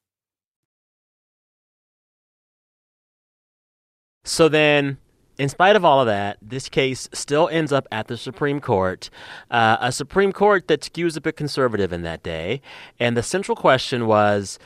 So 4.24 4.48
then, 4.48 4.98
in 5.38 5.48
spite 5.48 5.76
of 5.76 5.84
all 5.84 6.00
of 6.00 6.06
that, 6.06 6.38
this 6.42 6.68
case 6.68 7.08
still 7.12 7.48
ends 7.48 7.72
up 7.72 7.86
at 7.90 8.08
the 8.08 8.16
Supreme 8.16 8.60
Court, 8.60 9.10
uh, 9.50 9.76
a 9.80 9.92
Supreme 9.92 10.32
Court 10.32 10.68
that 10.68 10.82
skews 10.82 11.16
a 11.16 11.20
bit 11.20 11.36
conservative 11.36 11.92
in 11.92 12.02
that 12.02 12.22
day. 12.22 12.60
And 12.98 13.16
the 13.16 13.22
central 13.22 13.56
question 13.56 14.06
was 14.06 14.58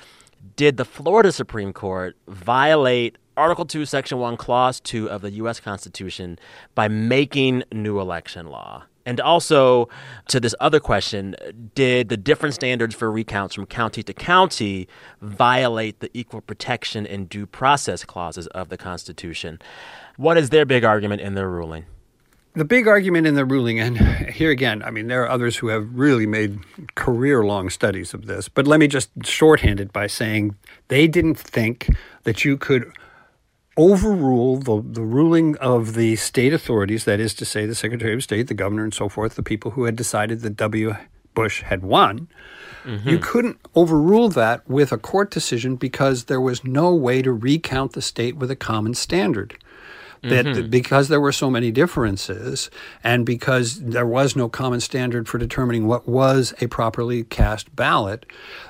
Did 0.56 0.76
the 0.76 0.84
Florida 0.84 1.32
Supreme 1.32 1.72
Court 1.72 2.16
violate 2.28 3.18
Article 3.36 3.64
2, 3.64 3.84
Section 3.84 4.18
1, 4.18 4.36
Clause 4.36 4.80
2 4.80 5.10
of 5.10 5.22
the 5.22 5.30
U.S. 5.32 5.58
Constitution 5.58 6.38
by 6.74 6.88
making 6.88 7.64
new 7.72 8.00
election 8.00 8.46
law? 8.46 8.84
And 9.06 9.20
also, 9.20 9.88
to 10.28 10.40
this 10.40 10.54
other 10.60 10.80
question, 10.80 11.36
did 11.74 12.08
the 12.08 12.16
different 12.16 12.54
standards 12.54 12.94
for 12.94 13.10
recounts 13.10 13.54
from 13.54 13.66
county 13.66 14.02
to 14.02 14.14
county 14.14 14.88
violate 15.20 16.00
the 16.00 16.10
equal 16.14 16.40
protection 16.40 17.06
and 17.06 17.28
due 17.28 17.46
process 17.46 18.04
clauses 18.04 18.46
of 18.48 18.70
the 18.70 18.78
Constitution? 18.78 19.58
What 20.16 20.36
is 20.38 20.50
their 20.50 20.64
big 20.64 20.84
argument 20.84 21.20
in 21.20 21.34
their 21.34 21.48
ruling? 21.48 21.84
The 22.56 22.64
big 22.64 22.86
argument 22.86 23.26
in 23.26 23.34
the 23.34 23.44
ruling, 23.44 23.80
and 23.80 23.98
here 24.28 24.50
again, 24.50 24.80
I 24.84 24.92
mean, 24.92 25.08
there 25.08 25.24
are 25.24 25.28
others 25.28 25.56
who 25.56 25.68
have 25.68 25.92
really 25.92 26.24
made 26.24 26.60
career 26.94 27.44
long 27.44 27.68
studies 27.68 28.14
of 28.14 28.26
this, 28.26 28.48
but 28.48 28.68
let 28.68 28.78
me 28.78 28.86
just 28.86 29.10
shorthand 29.24 29.80
it 29.80 29.92
by 29.92 30.06
saying 30.06 30.54
they 30.86 31.08
didn't 31.08 31.34
think 31.34 31.88
that 32.22 32.44
you 32.44 32.56
could 32.56 32.92
overrule 33.76 34.58
the, 34.58 34.80
the 34.84 35.02
ruling 35.02 35.56
of 35.56 35.94
the 35.94 36.14
state 36.14 36.52
authorities, 36.52 37.04
that 37.06 37.18
is 37.18 37.34
to 37.34 37.44
say, 37.44 37.66
the 37.66 37.74
Secretary 37.74 38.14
of 38.14 38.22
State, 38.22 38.46
the 38.46 38.54
governor, 38.54 38.84
and 38.84 38.94
so 38.94 39.08
forth, 39.08 39.34
the 39.34 39.42
people 39.42 39.72
who 39.72 39.82
had 39.82 39.96
decided 39.96 40.42
that 40.42 40.56
W. 40.56 40.94
Bush 41.34 41.62
had 41.62 41.82
won. 41.82 42.28
Mm-hmm. 42.84 43.08
You 43.08 43.18
couldn't 43.18 43.58
overrule 43.74 44.28
that 44.28 44.68
with 44.68 44.92
a 44.92 44.98
court 44.98 45.32
decision 45.32 45.74
because 45.74 46.24
there 46.24 46.40
was 46.40 46.62
no 46.62 46.94
way 46.94 47.20
to 47.22 47.32
recount 47.32 47.94
the 47.94 48.02
state 48.02 48.36
with 48.36 48.50
a 48.50 48.56
common 48.56 48.94
standard. 48.94 49.58
That 50.24 50.46
mm-hmm. 50.46 50.70
because 50.70 51.08
there 51.08 51.20
were 51.20 51.32
so 51.32 51.50
many 51.50 51.70
differences 51.70 52.70
and 53.02 53.26
because 53.26 53.78
there 53.80 54.06
was 54.06 54.34
no 54.34 54.48
common 54.48 54.80
standard 54.80 55.28
for 55.28 55.36
determining 55.36 55.86
what 55.86 56.08
was 56.08 56.54
a 56.62 56.66
properly 56.66 57.24
cast 57.24 57.74
ballot, 57.76 58.24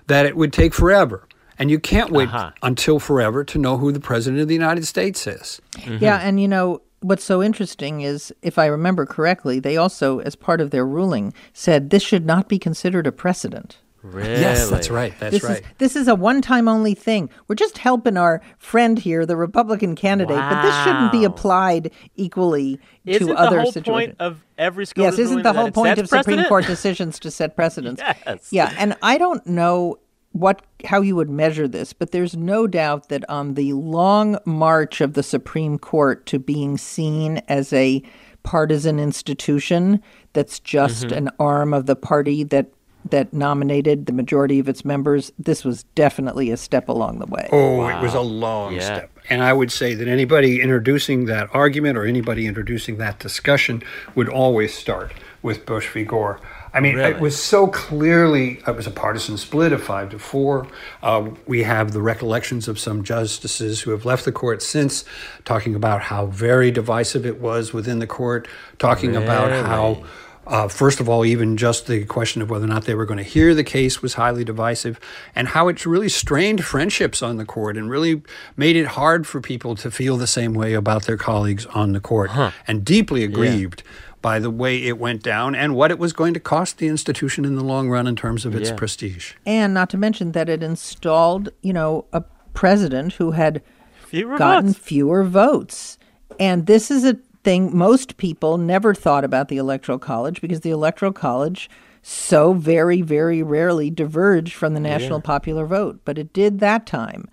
that 0.08 0.26
it 0.26 0.36
would 0.36 0.52
take 0.52 0.74
forever. 0.74 1.28
And 1.56 1.70
you 1.70 1.78
can't 1.78 2.10
wait 2.10 2.28
uh-huh. 2.28 2.50
until 2.62 2.98
forever 2.98 3.44
to 3.44 3.58
know 3.58 3.78
who 3.78 3.92
the 3.92 4.00
president 4.00 4.42
of 4.42 4.48
the 4.48 4.54
United 4.54 4.84
States 4.86 5.26
is. 5.26 5.60
Mm-hmm. 5.74 6.02
Yeah, 6.02 6.18
and 6.18 6.40
you 6.40 6.48
know, 6.48 6.82
what's 7.00 7.22
so 7.22 7.42
interesting 7.42 8.00
is, 8.00 8.34
if 8.42 8.58
I 8.58 8.66
remember 8.66 9.06
correctly, 9.06 9.60
they 9.60 9.76
also, 9.76 10.18
as 10.20 10.34
part 10.34 10.60
of 10.60 10.70
their 10.70 10.86
ruling, 10.86 11.32
said 11.52 11.90
this 11.90 12.02
should 12.02 12.26
not 12.26 12.48
be 12.48 12.58
considered 12.58 13.06
a 13.06 13.12
precedent. 13.12 13.78
Really? 14.04 14.32
Yes, 14.32 14.68
that's 14.68 14.90
right. 14.90 15.18
That's 15.18 15.32
this 15.32 15.42
right. 15.42 15.60
Is, 15.60 15.66
this 15.78 15.96
is 15.96 16.08
a 16.08 16.14
one 16.14 16.42
time 16.42 16.68
only 16.68 16.94
thing. 16.94 17.30
We're 17.48 17.54
just 17.54 17.78
helping 17.78 18.18
our 18.18 18.42
friend 18.58 18.98
here, 18.98 19.24
the 19.24 19.36
Republican 19.36 19.96
candidate, 19.96 20.36
wow. 20.36 20.50
but 20.50 20.62
this 20.62 20.84
shouldn't 20.84 21.10
be 21.10 21.24
applied 21.24 21.90
equally 22.14 22.78
isn't 23.06 23.26
to 23.26 23.34
other 23.34 23.56
the 23.56 23.62
whole 23.62 23.72
situations. 23.72 24.16
Point 24.16 24.16
of 24.20 24.44
every 24.58 24.84
yes, 24.94 25.18
isn't 25.18 25.42
the 25.42 25.54
whole 25.54 25.70
point 25.70 25.98
of 25.98 26.10
precedent? 26.10 26.24
Supreme 26.24 26.44
Court 26.44 26.66
decisions 26.66 27.18
to 27.20 27.30
set 27.30 27.56
precedents? 27.56 28.02
yes. 28.04 28.48
Yeah, 28.52 28.74
and 28.76 28.94
I 29.00 29.16
don't 29.16 29.44
know 29.46 29.98
what 30.32 30.60
how 30.84 31.00
you 31.00 31.16
would 31.16 31.30
measure 31.30 31.66
this, 31.66 31.94
but 31.94 32.10
there's 32.10 32.36
no 32.36 32.66
doubt 32.66 33.08
that 33.08 33.24
on 33.30 33.54
the 33.54 33.72
long 33.72 34.36
march 34.44 35.00
of 35.00 35.14
the 35.14 35.22
Supreme 35.22 35.78
Court 35.78 36.26
to 36.26 36.38
being 36.38 36.76
seen 36.76 37.38
as 37.48 37.72
a 37.72 38.02
partisan 38.42 38.98
institution 39.00 40.02
that's 40.34 40.60
just 40.60 41.06
mm-hmm. 41.06 41.16
an 41.16 41.30
arm 41.38 41.72
of 41.72 41.86
the 41.86 41.96
party 41.96 42.44
that 42.44 42.70
that 43.10 43.32
nominated 43.32 44.06
the 44.06 44.12
majority 44.12 44.58
of 44.58 44.68
its 44.68 44.84
members, 44.84 45.32
this 45.38 45.64
was 45.64 45.82
definitely 45.94 46.50
a 46.50 46.56
step 46.56 46.88
along 46.88 47.18
the 47.18 47.26
way. 47.26 47.48
Oh, 47.52 47.78
wow. 47.78 47.98
it 47.98 48.02
was 48.02 48.14
a 48.14 48.20
long 48.20 48.74
yeah. 48.74 48.80
step. 48.80 49.18
And 49.30 49.42
I 49.42 49.52
would 49.52 49.72
say 49.72 49.94
that 49.94 50.08
anybody 50.08 50.60
introducing 50.60 51.26
that 51.26 51.48
argument 51.54 51.96
or 51.96 52.04
anybody 52.04 52.46
introducing 52.46 52.98
that 52.98 53.18
discussion 53.18 53.82
would 54.14 54.28
always 54.28 54.74
start 54.74 55.12
with 55.42 55.66
Bush 55.66 55.88
v. 55.88 56.04
Gore. 56.04 56.40
I 56.72 56.80
mean, 56.80 56.96
really? 56.96 57.12
it 57.12 57.20
was 57.20 57.40
so 57.40 57.68
clearly 57.68 58.60
it 58.66 58.74
was 58.74 58.86
a 58.86 58.90
partisan 58.90 59.36
split 59.36 59.72
of 59.72 59.82
five 59.82 60.10
to 60.10 60.18
four. 60.18 60.66
Uh, 61.02 61.30
we 61.46 61.62
have 61.62 61.92
the 61.92 62.02
recollections 62.02 62.66
of 62.66 62.80
some 62.80 63.04
justices 63.04 63.82
who 63.82 63.92
have 63.92 64.04
left 64.04 64.24
the 64.24 64.32
court 64.32 64.60
since, 64.60 65.04
talking 65.44 65.76
about 65.76 66.02
how 66.02 66.26
very 66.26 66.72
divisive 66.72 67.24
it 67.24 67.40
was 67.40 67.72
within 67.72 68.00
the 68.00 68.06
court, 68.08 68.48
talking 68.78 69.12
really? 69.12 69.24
about 69.24 69.50
how. 69.52 70.04
Uh, 70.46 70.68
first 70.68 71.00
of 71.00 71.08
all, 71.08 71.24
even 71.24 71.56
just 71.56 71.86
the 71.86 72.04
question 72.04 72.42
of 72.42 72.50
whether 72.50 72.64
or 72.64 72.68
not 72.68 72.84
they 72.84 72.94
were 72.94 73.06
going 73.06 73.18
to 73.18 73.24
hear 73.24 73.54
the 73.54 73.64
case 73.64 74.02
was 74.02 74.14
highly 74.14 74.44
divisive, 74.44 75.00
and 75.34 75.48
how 75.48 75.68
it 75.68 75.84
really 75.86 76.08
strained 76.08 76.64
friendships 76.64 77.22
on 77.22 77.36
the 77.36 77.44
court 77.44 77.76
and 77.76 77.90
really 77.90 78.22
made 78.56 78.76
it 78.76 78.86
hard 78.88 79.26
for 79.26 79.40
people 79.40 79.74
to 79.74 79.90
feel 79.90 80.16
the 80.16 80.26
same 80.26 80.54
way 80.54 80.74
about 80.74 81.04
their 81.04 81.16
colleagues 81.16 81.66
on 81.66 81.92
the 81.92 82.00
court, 82.00 82.30
huh. 82.30 82.50
and 82.66 82.84
deeply 82.84 83.24
aggrieved 83.24 83.82
yeah 83.84 83.90
by 84.24 84.38
the 84.38 84.50
way 84.50 84.82
it 84.84 84.98
went 84.98 85.22
down 85.22 85.54
and 85.54 85.74
what 85.74 85.90
it 85.90 85.98
was 85.98 86.14
going 86.14 86.32
to 86.32 86.40
cost 86.40 86.78
the 86.78 86.86
institution 86.86 87.44
in 87.44 87.56
the 87.56 87.62
long 87.62 87.90
run 87.90 88.06
in 88.06 88.16
terms 88.16 88.46
of 88.46 88.54
its 88.54 88.70
yeah. 88.70 88.74
prestige. 88.74 89.34
And 89.44 89.74
not 89.74 89.90
to 89.90 89.98
mention 89.98 90.32
that 90.32 90.48
it 90.48 90.62
installed, 90.62 91.50
you 91.60 91.74
know, 91.74 92.06
a 92.10 92.24
president 92.54 93.12
who 93.12 93.32
had 93.32 93.60
fewer 94.06 94.38
gotten 94.38 94.68
votes. 94.68 94.78
fewer 94.78 95.24
votes. 95.24 95.98
And 96.40 96.64
this 96.64 96.90
is 96.90 97.04
a 97.04 97.18
thing 97.44 97.76
most 97.76 98.16
people 98.16 98.58
never 98.58 98.94
thought 98.94 99.24
about 99.24 99.48
the 99.48 99.58
Electoral 99.58 99.98
College 99.98 100.40
because 100.40 100.60
the 100.60 100.70
Electoral 100.70 101.12
College 101.12 101.70
so 102.02 102.52
very, 102.52 103.00
very 103.00 103.42
rarely 103.42 103.90
diverged 103.90 104.52
from 104.52 104.74
the 104.74 104.80
national 104.80 105.18
yeah. 105.18 105.26
popular 105.26 105.64
vote. 105.64 106.00
But 106.04 106.18
it 106.18 106.32
did 106.32 106.60
that 106.60 106.86
time. 106.86 107.28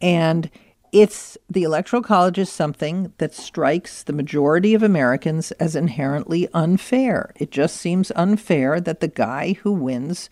And 0.00 0.50
it's 0.92 1.36
the 1.50 1.64
electoral 1.64 2.02
college 2.02 2.38
is 2.38 2.48
something 2.48 3.12
that 3.18 3.34
strikes 3.34 4.04
the 4.04 4.12
majority 4.12 4.74
of 4.74 4.84
Americans 4.84 5.50
as 5.52 5.74
inherently 5.74 6.48
unfair. 6.54 7.32
It 7.34 7.50
just 7.50 7.76
seems 7.76 8.12
unfair 8.14 8.80
that 8.80 9.00
the 9.00 9.08
guy 9.08 9.54
who 9.62 9.72
wins 9.72 10.30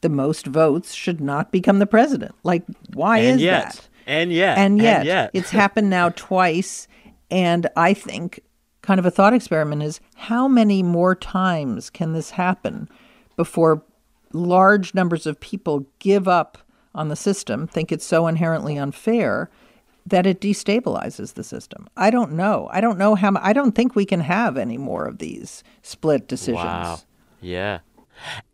the 0.00 0.08
most 0.08 0.46
votes 0.46 0.94
should 0.94 1.20
not 1.20 1.52
become 1.52 1.78
the 1.78 1.86
president. 1.86 2.34
Like, 2.42 2.62
why 2.94 3.18
and 3.18 3.36
is 3.36 3.42
yet, 3.42 3.64
that? 3.64 3.88
And 4.06 4.32
yet, 4.32 4.56
and 4.56 4.80
yet, 4.80 4.96
and 5.00 5.06
yet. 5.06 5.30
it's 5.34 5.50
happened 5.50 5.90
now 5.90 6.08
twice. 6.08 6.88
And 7.30 7.68
I 7.76 7.92
think 7.92 8.40
kind 8.90 8.98
of 8.98 9.06
a 9.06 9.10
thought 9.12 9.32
experiment 9.32 9.84
is 9.84 10.00
how 10.16 10.48
many 10.48 10.82
more 10.82 11.14
times 11.14 11.90
can 11.90 12.12
this 12.12 12.30
happen 12.30 12.88
before 13.36 13.84
large 14.32 14.94
numbers 14.94 15.26
of 15.26 15.38
people 15.38 15.86
give 16.00 16.26
up 16.26 16.58
on 16.92 17.06
the 17.06 17.14
system, 17.14 17.68
think 17.68 17.92
it's 17.92 18.04
so 18.04 18.26
inherently 18.26 18.76
unfair? 18.76 19.48
that 20.06 20.26
it 20.26 20.40
destabilizes 20.40 21.34
the 21.34 21.44
system. 21.44 21.86
I 21.96 22.10
don't 22.10 22.32
know. 22.32 22.68
I 22.72 22.80
don't 22.80 22.98
know 22.98 23.14
how. 23.14 23.32
I 23.38 23.52
don't 23.52 23.76
think 23.76 23.94
we 23.94 24.06
can 24.06 24.20
have 24.20 24.56
any 24.56 24.78
more 24.78 25.04
of 25.04 25.18
these 25.18 25.62
split 25.82 26.26
decisions. 26.26 26.64
Wow. 26.64 27.00
Yeah. 27.40 27.80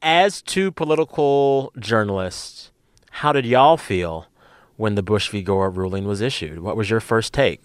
As 0.03 0.43
two 0.43 0.71
political 0.71 1.73
journalists, 1.79 2.73
how 3.11 3.33
did 3.33 3.47
y'all 3.47 3.79
feel 3.79 4.27
when 4.77 4.97
the 4.97 5.05
Bush 5.05 5.31
v. 5.31 5.41
Gore 5.41 5.71
ruling 5.71 6.05
was 6.05 6.21
issued? 6.21 6.59
What 6.59 6.77
was 6.77 6.91
your 6.91 7.01
first 7.01 7.33
take? 7.33 7.63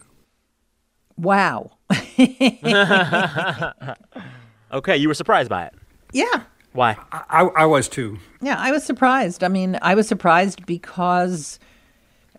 Wow. 1.17 1.71
okay, 4.73 4.97
you 4.97 5.08
were 5.08 5.13
surprised 5.13 5.49
by 5.49 5.65
it. 5.65 5.73
Yeah. 6.13 6.43
Why? 6.73 6.97
I, 7.12 7.49
I 7.56 7.65
was 7.65 7.89
too. 7.89 8.17
Yeah, 8.41 8.56
I 8.58 8.71
was 8.71 8.84
surprised. 8.84 9.43
I 9.43 9.49
mean, 9.49 9.77
I 9.82 9.95
was 9.95 10.08
surprised 10.08 10.65
because 10.65 11.60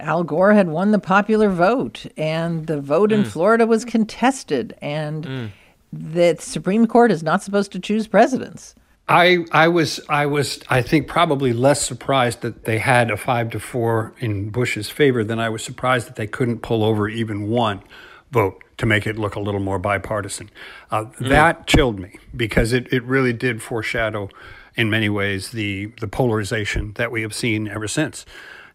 Al 0.01 0.25
Gore 0.25 0.55
had 0.55 0.69
won 0.69 0.91
the 0.91 0.99
popular 0.99 1.51
vote, 1.51 2.07
and 2.17 2.67
the 2.67 2.81
vote 2.81 3.11
mm. 3.11 3.17
in 3.17 3.25
Florida 3.25 3.67
was 3.67 3.85
contested, 3.85 4.75
and 4.81 5.27
mm. 5.27 5.51
the 5.93 6.37
Supreme 6.39 6.87
Court 6.87 7.13
is 7.13 7.23
not 7.23 7.43
supposed 7.43 7.73
to 7.73 7.79
choose 7.79 8.07
presidents. 8.07 8.75
I 9.09 9.45
I 9.53 9.69
was 9.69 10.01
I 10.09 10.27
was 10.27 10.61
I 10.71 10.81
think 10.81 11.09
probably 11.09 11.53
less 11.53 11.83
surprised 11.83 12.41
that 12.43 12.65
they 12.65 12.79
had 12.79 13.11
a 13.11 13.17
five 13.17 13.51
to 13.51 13.61
four 13.61 14.15
in 14.21 14.51
Bush's 14.51 14.89
favor 14.89 15.25
than 15.25 15.39
I 15.39 15.49
was 15.49 15.63
surprised 15.63 16.07
that 16.07 16.17
they 16.17 16.27
couldn't 16.27 16.61
pull 16.61 16.85
over 16.85 17.09
even 17.09 17.49
one 17.49 17.83
vote 18.31 18.63
to 18.83 18.87
make 18.87 19.07
it 19.07 19.17
look 19.17 19.37
a 19.37 19.41
little 19.41 19.61
more 19.61 19.79
bipartisan. 19.79 20.51
Uh, 20.91 21.05
mm. 21.05 21.29
That 21.29 21.69
chilled 21.69 22.01
me 22.01 22.19
because 22.35 22.73
it, 22.73 22.93
it 22.93 23.05
really 23.05 23.33
did 23.33 23.63
foreshadow 23.63 24.29
in 24.75 24.91
many 24.91 25.09
ways 25.09 25.51
the 25.53 25.93
the 26.01 26.09
polarization 26.09 26.93
that 26.95 27.13
we 27.13 27.23
have 27.23 27.33
seen 27.33 27.69
ever 27.69 27.87
since. 27.87 28.27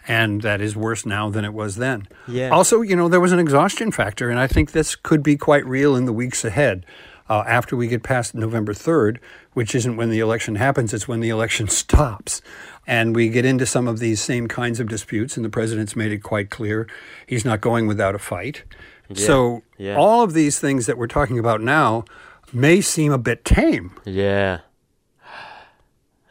And 0.08 0.42
that 0.44 0.62
is 0.62 0.78
worse 0.78 1.06
now 1.06 1.30
than 1.30 1.44
it 1.44 1.54
was 1.54 1.76
then. 1.76 2.08
Yeah. 2.26 2.52
Also, 2.52 2.80
you 2.80 2.96
know, 2.96 3.10
there 3.10 3.20
was 3.20 3.34
an 3.34 3.40
exhaustion 3.40 3.92
factor, 3.92 4.30
and 4.30 4.40
I 4.40 4.48
think 4.48 4.72
this 4.72 4.96
could 4.96 5.22
be 5.22 5.36
quite 5.36 5.66
real 5.66 5.94
in 5.98 6.06
the 6.06 6.14
weeks 6.14 6.46
ahead. 6.46 6.86
Uh, 7.30 7.44
after 7.46 7.76
we 7.76 7.90
get 7.90 8.04
past 8.04 8.34
November 8.34 8.74
3rd, 8.74 9.18
which 9.52 9.76
isn't 9.76 9.98
when 9.98 10.10
the 10.10 10.20
election 10.20 10.56
happens, 10.56 10.94
it's 10.94 11.10
when 11.10 11.20
the 11.20 11.28
election 11.28 11.68
stops. 11.82 12.42
And 12.90 13.14
we 13.14 13.28
get 13.28 13.44
into 13.44 13.66
some 13.66 13.86
of 13.90 14.00
these 14.00 14.22
same 14.22 14.48
kinds 14.48 14.80
of 14.80 14.88
disputes, 14.88 15.36
and 15.36 15.44
the 15.44 15.50
president's 15.50 15.98
made 15.98 16.14
it 16.14 16.24
quite 16.24 16.50
clear 16.50 16.88
he's 17.28 17.44
not 17.44 17.60
going 17.60 17.86
without 17.86 18.16
a 18.16 18.20
fight. 18.20 18.64
Yeah. 19.10 19.26
So, 19.26 19.64
yeah. 19.78 19.96
all 19.96 20.24
of 20.24 20.34
these 20.34 20.60
things 20.60 20.86
that 20.86 20.98
we're 20.98 21.08
talking 21.08 21.40
about 21.40 21.62
now 21.62 22.06
may 22.54 22.82
seem 22.82 23.12
a 23.12 23.18
bit 23.18 23.46
tame. 23.46 23.92
Yeah. 24.06 24.60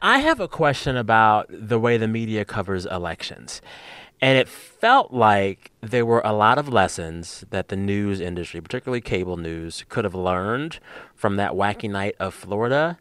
I 0.03 0.19
have 0.19 0.41
a 0.41 0.49
question 0.49 0.97
about 0.97 1.47
the 1.51 1.79
way 1.79 1.97
the 1.97 2.09
media 2.09 2.45
covers 2.45 2.87
elections. 2.87 3.61
And 4.21 4.39
it 4.39 4.49
felt 4.49 5.13
like 5.13 5.73
there 5.81 6.07
were 6.07 6.23
a 6.25 6.33
lot 6.33 6.59
of 6.59 6.69
lessons 6.69 7.45
that 7.51 7.69
the 7.69 7.77
news 7.77 8.21
industry, 8.21 8.61
particularly 8.61 9.01
cable 9.01 9.37
news, 9.37 9.85
could 9.89 10.05
have 10.05 10.15
learned 10.15 10.79
from 11.15 11.37
that 11.37 11.53
wacky 11.53 11.91
night 11.91 12.15
of 12.19 12.35
Florida. 12.35 12.99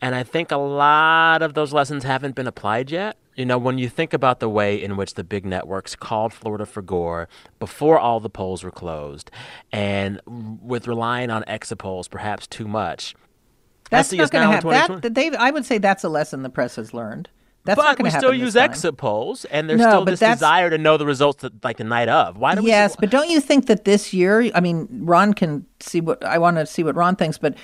And 0.00 0.14
I 0.14 0.22
think 0.22 0.52
a 0.52 0.56
lot 0.56 1.42
of 1.42 1.54
those 1.54 1.72
lessons 1.72 2.04
haven't 2.04 2.34
been 2.34 2.46
applied 2.46 2.90
yet. 2.90 3.16
You 3.36 3.44
know, 3.44 3.58
when 3.58 3.76
you 3.76 3.90
think 3.90 4.14
about 4.14 4.40
the 4.40 4.48
way 4.48 4.82
in 4.82 4.96
which 4.96 5.14
the 5.14 5.22
big 5.22 5.44
networks 5.44 5.94
called 5.94 6.32
Florida 6.32 6.64
for 6.64 6.80
Gore 6.80 7.28
before 7.58 7.98
all 7.98 8.18
the 8.18 8.30
polls 8.30 8.64
were 8.64 8.70
closed, 8.70 9.30
and 9.70 10.20
with 10.26 10.88
relying 10.88 11.30
on 11.30 11.44
exit 11.46 11.78
polls 11.78 12.08
perhaps 12.08 12.46
too 12.46 12.66
much, 12.66 13.14
that's 13.90 14.10
not 14.12 14.30
going 14.30 14.48
to 14.48 14.70
happen. 14.70 15.00
That, 15.00 15.14
they, 15.14 15.30
I 15.36 15.50
would 15.50 15.66
say 15.66 15.76
that's 15.78 16.02
a 16.02 16.08
lesson 16.08 16.42
the 16.42 16.50
press 16.50 16.76
has 16.76 16.94
learned. 16.94 17.28
That's 17.66 17.76
but 17.80 18.00
we 18.00 18.10
still 18.10 18.32
use 18.32 18.54
exit 18.54 18.96
polls, 18.96 19.44
and 19.46 19.68
there's 19.68 19.80
no, 19.80 19.90
still 19.90 20.04
this 20.04 20.20
desire 20.20 20.70
to 20.70 20.78
know 20.78 20.96
the 20.96 21.04
results 21.04 21.42
that, 21.42 21.64
like 21.64 21.78
the 21.78 21.84
night 21.84 22.08
of. 22.08 22.38
Why 22.38 22.54
do 22.54 22.62
we? 22.62 22.68
Yes, 22.68 22.94
but 22.96 23.10
don't 23.10 23.28
you 23.28 23.40
think 23.40 23.66
that 23.66 23.84
this 23.84 24.14
year? 24.14 24.50
I 24.54 24.60
mean, 24.60 24.86
Ron 25.02 25.34
can 25.34 25.66
see 25.80 26.00
what 26.00 26.24
I 26.24 26.38
want 26.38 26.58
to 26.58 26.66
see 26.66 26.84
what 26.84 26.94
Ron 26.94 27.16
thinks, 27.16 27.38
but 27.38 27.56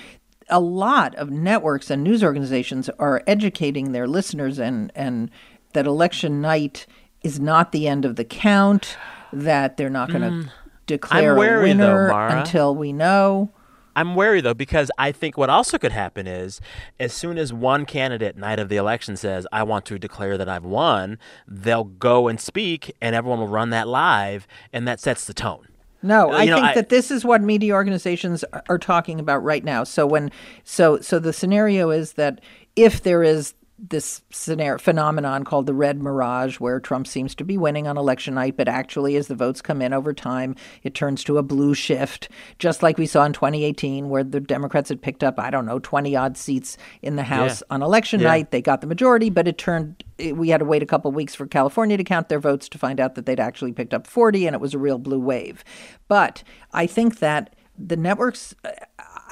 a 0.49 0.59
lot 0.59 1.15
of 1.15 1.31
networks 1.31 1.89
and 1.89 2.03
news 2.03 2.21
organizations 2.21 2.89
are 2.99 3.23
educating 3.27 3.93
their 3.93 4.05
listeners 4.05 4.59
and 4.59 4.91
and 4.93 5.31
that 5.73 5.85
election 5.85 6.41
night 6.41 6.85
is 7.23 7.39
not 7.39 7.71
the 7.71 7.87
end 7.87 8.05
of 8.05 8.15
the 8.15 8.25
count. 8.25 8.97
That 9.31 9.77
they're 9.77 9.89
not 9.89 10.09
going 10.09 10.21
to 10.21 10.29
mm. 10.29 10.51
declare 10.85 11.35
a 11.35 11.61
winner 11.61 12.09
though, 12.09 12.37
until 12.37 12.75
we 12.75 12.93
know. 12.93 13.51
I'm 13.95 14.15
wary 14.15 14.41
though 14.41 14.53
because 14.53 14.91
I 14.97 15.11
think 15.11 15.37
what 15.37 15.49
also 15.49 15.77
could 15.77 15.91
happen 15.91 16.27
is 16.27 16.59
as 16.99 17.13
soon 17.13 17.37
as 17.37 17.53
one 17.53 17.85
candidate 17.85 18.37
night 18.37 18.59
of 18.59 18.69
the 18.69 18.77
election 18.77 19.15
says 19.15 19.45
I 19.51 19.63
want 19.63 19.85
to 19.85 19.99
declare 19.99 20.37
that 20.37 20.49
I've 20.49 20.65
won, 20.65 21.19
they'll 21.47 21.83
go 21.83 22.27
and 22.27 22.39
speak 22.39 22.95
and 23.01 23.15
everyone 23.15 23.39
will 23.39 23.47
run 23.47 23.69
that 23.71 23.87
live 23.87 24.47
and 24.71 24.87
that 24.87 24.99
sets 24.99 25.25
the 25.25 25.33
tone. 25.33 25.67
No, 26.01 26.31
I 26.31 26.45
know, 26.45 26.55
think 26.55 26.67
I, 26.67 26.73
that 26.75 26.89
this 26.89 27.11
is 27.11 27.23
what 27.23 27.41
media 27.41 27.73
organizations 27.73 28.43
are 28.67 28.77
talking 28.77 29.19
about 29.19 29.41
right 29.41 29.63
now. 29.63 29.85
So 29.85 30.05
when 30.05 30.31
so 30.63 30.99
so 30.99 31.17
the 31.17 31.31
scenario 31.31 31.91
is 31.91 32.13
that 32.13 32.41
if 32.75 33.03
there 33.03 33.23
is 33.23 33.53
this 33.89 34.21
scenario, 34.29 34.77
phenomenon 34.77 35.43
called 35.43 35.65
the 35.65 35.73
red 35.73 36.01
mirage, 36.01 36.57
where 36.57 36.79
Trump 36.79 37.05
seems 37.05 37.35
to 37.35 37.43
be 37.43 37.57
winning 37.57 37.85
on 37.85 37.97
election 37.97 38.35
night, 38.35 38.55
but 38.55 38.69
actually, 38.69 39.17
as 39.17 39.27
the 39.27 39.35
votes 39.35 39.61
come 39.61 39.81
in 39.81 39.91
over 39.91 40.13
time, 40.13 40.55
it 40.83 40.93
turns 40.93 41.21
to 41.25 41.37
a 41.37 41.43
blue 41.43 41.73
shift, 41.73 42.29
just 42.59 42.81
like 42.81 42.97
we 42.97 43.05
saw 43.05 43.25
in 43.25 43.33
2018, 43.33 44.07
where 44.07 44.23
the 44.23 44.39
Democrats 44.39 44.87
had 44.87 45.01
picked 45.01 45.21
up, 45.21 45.37
I 45.37 45.49
don't 45.49 45.65
know, 45.65 45.79
20 45.79 46.15
odd 46.15 46.37
seats 46.37 46.77
in 47.01 47.17
the 47.17 47.23
House 47.23 47.61
yeah. 47.61 47.75
on 47.75 47.81
election 47.81 48.21
yeah. 48.21 48.29
night. 48.29 48.51
They 48.51 48.61
got 48.61 48.79
the 48.79 48.87
majority, 48.87 49.29
but 49.29 49.49
it 49.49 49.57
turned, 49.57 50.01
we 50.17 50.47
had 50.47 50.59
to 50.59 50.65
wait 50.65 50.81
a 50.81 50.85
couple 50.87 51.11
weeks 51.11 51.35
for 51.35 51.45
California 51.45 51.97
to 51.97 52.03
count 52.05 52.29
their 52.29 52.39
votes 52.39 52.69
to 52.69 52.77
find 52.77 53.01
out 53.01 53.15
that 53.15 53.25
they'd 53.25 53.39
actually 53.39 53.73
picked 53.73 53.93
up 53.93 54.07
40, 54.07 54.47
and 54.47 54.53
it 54.53 54.61
was 54.61 54.73
a 54.73 54.79
real 54.79 54.97
blue 54.97 55.19
wave. 55.19 55.63
But 56.07 56.41
I 56.71 56.87
think 56.87 57.19
that 57.19 57.53
the 57.77 57.97
networks 57.97 58.55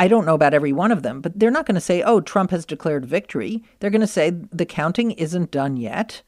I 0.02 0.08
don't 0.08 0.26
know 0.26 0.34
about 0.34 0.56
every 0.56 0.74
one 0.74 0.92
of 0.92 1.04
them, 1.04 1.22
but 1.22 1.38
they're 1.38 1.52
not 1.52 1.68
going 1.68 1.76
to 1.76 1.80
say, 1.80 2.02
oh, 2.02 2.22
Trump 2.22 2.50
has 2.50 2.66
declared 2.66 3.06
victory. 3.06 3.64
They're 3.80 3.92
going 3.92 4.02
to 4.02 4.08
say 4.08 4.32
the 4.32 4.66
counting 4.66 5.12
isn't 5.12 5.52
done 5.52 5.78
yet. 5.78 6.24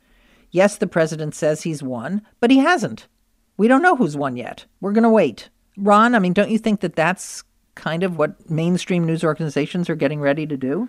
Yes, 0.52 0.78
the 0.78 0.86
president 0.86 1.34
says 1.34 1.64
he's 1.64 1.82
won, 1.82 2.22
but 2.40 2.52
he 2.52 2.60
hasn't. 2.60 3.08
We 3.58 3.68
don't 3.68 3.82
know 3.82 3.96
who's 3.96 4.16
won 4.16 4.38
yet. 4.38 4.66
We're 4.80 4.92
going 4.92 5.06
to 5.06 5.10
wait. 5.10 5.50
Ron, 5.76 6.14
I 6.14 6.20
mean, 6.20 6.34
don't 6.34 6.52
you 6.52 6.60
think 6.60 6.82
that 6.82 6.96
that's 6.96 7.44
kind 7.74 8.04
of 8.04 8.16
what 8.16 8.48
mainstream 8.48 9.06
news 9.06 9.24
organizations 9.24 9.90
are 9.90 9.96
getting 9.96 10.20
ready 10.20 10.46
to 10.46 10.56
do? 10.56 10.88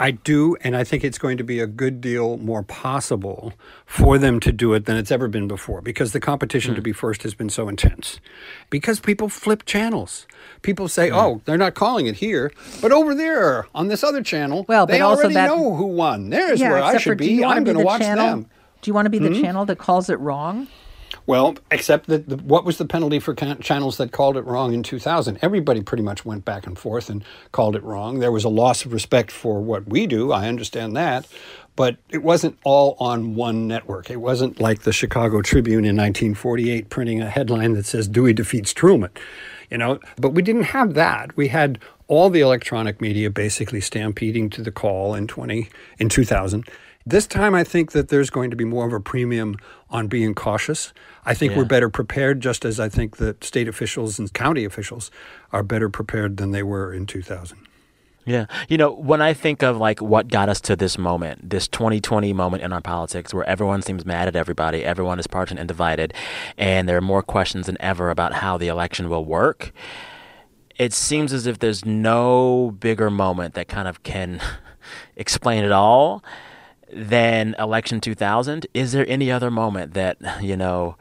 I 0.00 0.12
do, 0.12 0.56
and 0.60 0.76
I 0.76 0.84
think 0.84 1.02
it's 1.02 1.18
going 1.18 1.38
to 1.38 1.44
be 1.44 1.58
a 1.58 1.66
good 1.66 2.00
deal 2.00 2.36
more 2.36 2.62
possible 2.62 3.52
for 3.84 4.16
them 4.16 4.38
to 4.40 4.52
do 4.52 4.72
it 4.74 4.84
than 4.84 4.96
it's 4.96 5.10
ever 5.10 5.26
been 5.26 5.48
before 5.48 5.82
because 5.82 6.12
the 6.12 6.20
competition 6.20 6.72
mm. 6.72 6.76
to 6.76 6.80
hmm. 6.80 6.84
be 6.84 6.92
first 6.92 7.24
has 7.24 7.34
been 7.34 7.50
so 7.50 7.68
intense. 7.68 8.20
Because 8.70 9.00
people 9.00 9.28
flip 9.28 9.64
channels. 9.66 10.28
People 10.62 10.86
say, 10.86 11.10
mm. 11.10 11.16
"Oh, 11.16 11.42
they're 11.44 11.58
not 11.58 11.74
calling 11.74 12.06
it 12.06 12.16
here, 12.16 12.52
but 12.80 12.92
over 12.92 13.12
there 13.12 13.66
on 13.74 13.88
this 13.88 14.04
other 14.04 14.22
channel, 14.22 14.64
well, 14.68 14.86
they 14.86 15.00
already 15.00 15.34
that, 15.34 15.46
know 15.46 15.74
who 15.74 15.86
won. 15.86 16.30
There's 16.30 16.60
yeah, 16.60 16.70
where 16.70 16.82
I 16.82 16.96
should 16.98 17.18
be. 17.18 17.44
I'm 17.44 17.64
going 17.64 17.76
to 17.76 17.84
watch 17.84 18.00
channel? 18.00 18.26
them." 18.26 18.50
Do 18.80 18.88
you 18.88 18.94
want 18.94 19.06
to 19.06 19.10
be 19.10 19.18
the 19.18 19.30
mm-hmm. 19.30 19.42
channel 19.42 19.64
that 19.64 19.78
calls 19.78 20.08
it 20.08 20.20
wrong? 20.20 20.68
Well, 21.28 21.58
except 21.70 22.06
that 22.06 22.26
the, 22.26 22.38
what 22.38 22.64
was 22.64 22.78
the 22.78 22.86
penalty 22.86 23.18
for 23.18 23.34
channels 23.34 23.98
that 23.98 24.12
called 24.12 24.38
it 24.38 24.46
wrong 24.46 24.72
in 24.72 24.82
2000? 24.82 25.38
Everybody 25.42 25.82
pretty 25.82 26.02
much 26.02 26.24
went 26.24 26.46
back 26.46 26.66
and 26.66 26.78
forth 26.78 27.10
and 27.10 27.22
called 27.52 27.76
it 27.76 27.82
wrong. 27.82 28.20
There 28.20 28.32
was 28.32 28.44
a 28.44 28.48
loss 28.48 28.86
of 28.86 28.94
respect 28.94 29.30
for 29.30 29.60
what 29.60 29.86
we 29.86 30.06
do. 30.06 30.32
I 30.32 30.48
understand 30.48 30.96
that. 30.96 31.26
But 31.76 31.98
it 32.08 32.22
wasn't 32.22 32.58
all 32.64 32.96
on 32.98 33.34
one 33.34 33.68
network. 33.68 34.08
It 34.08 34.22
wasn't 34.22 34.58
like 34.58 34.84
the 34.84 34.92
Chicago 34.92 35.42
Tribune 35.42 35.84
in 35.84 35.96
1948 35.96 36.88
printing 36.88 37.20
a 37.20 37.28
headline 37.28 37.74
that 37.74 37.84
says 37.84 38.08
Dewey 38.08 38.32
defeats 38.32 38.72
Truman. 38.72 39.10
You 39.70 39.76
know, 39.76 40.00
but 40.16 40.30
we 40.30 40.40
didn't 40.40 40.62
have 40.62 40.94
that. 40.94 41.36
We 41.36 41.48
had 41.48 41.78
all 42.06 42.30
the 42.30 42.40
electronic 42.40 43.02
media 43.02 43.28
basically 43.28 43.82
stampeding 43.82 44.48
to 44.48 44.62
the 44.62 44.72
call 44.72 45.14
in 45.14 45.26
20 45.26 45.68
in 45.98 46.08
2000 46.08 46.66
this 47.10 47.26
time, 47.26 47.54
I 47.54 47.64
think 47.64 47.92
that 47.92 48.08
there's 48.08 48.30
going 48.30 48.50
to 48.50 48.56
be 48.56 48.64
more 48.64 48.86
of 48.86 48.92
a 48.92 49.00
premium 49.00 49.56
on 49.90 50.08
being 50.08 50.34
cautious. 50.34 50.92
I 51.24 51.34
think 51.34 51.52
yeah. 51.52 51.58
we're 51.58 51.64
better 51.64 51.88
prepared, 51.88 52.40
just 52.40 52.64
as 52.64 52.78
I 52.80 52.88
think 52.88 53.16
that 53.18 53.44
state 53.44 53.68
officials 53.68 54.18
and 54.18 54.32
county 54.32 54.64
officials 54.64 55.10
are 55.52 55.62
better 55.62 55.88
prepared 55.88 56.36
than 56.36 56.50
they 56.50 56.62
were 56.62 56.92
in 56.92 57.06
2000. 57.06 57.58
Yeah. 58.24 58.44
You 58.68 58.76
know, 58.76 58.92
when 58.92 59.22
I 59.22 59.32
think 59.32 59.62
of 59.62 59.78
like 59.78 60.02
what 60.02 60.28
got 60.28 60.50
us 60.50 60.60
to 60.62 60.76
this 60.76 60.98
moment, 60.98 61.48
this 61.48 61.66
2020 61.66 62.34
moment 62.34 62.62
in 62.62 62.74
our 62.74 62.82
politics 62.82 63.32
where 63.32 63.48
everyone 63.48 63.80
seems 63.80 64.04
mad 64.04 64.28
at 64.28 64.36
everybody, 64.36 64.84
everyone 64.84 65.18
is 65.18 65.26
partisan 65.26 65.56
and 65.56 65.66
divided, 65.66 66.12
and 66.58 66.86
there 66.86 66.98
are 66.98 67.02
more 67.02 67.22
questions 67.22 67.66
than 67.66 67.78
ever 67.80 68.10
about 68.10 68.34
how 68.34 68.58
the 68.58 68.68
election 68.68 69.08
will 69.08 69.24
work, 69.24 69.72
it 70.78 70.92
seems 70.92 71.32
as 71.32 71.46
if 71.46 71.58
there's 71.58 71.86
no 71.86 72.76
bigger 72.78 73.10
moment 73.10 73.54
that 73.54 73.66
kind 73.66 73.88
of 73.88 74.02
can 74.02 74.40
explain 75.16 75.64
it 75.64 75.72
all 75.72 76.22
than 76.92 77.54
election 77.58 78.00
2000 78.00 78.66
is 78.74 78.92
there 78.92 79.06
any 79.08 79.30
other 79.30 79.50
moment 79.50 79.94
that 79.94 80.16
you 80.42 80.56
know 80.56 80.96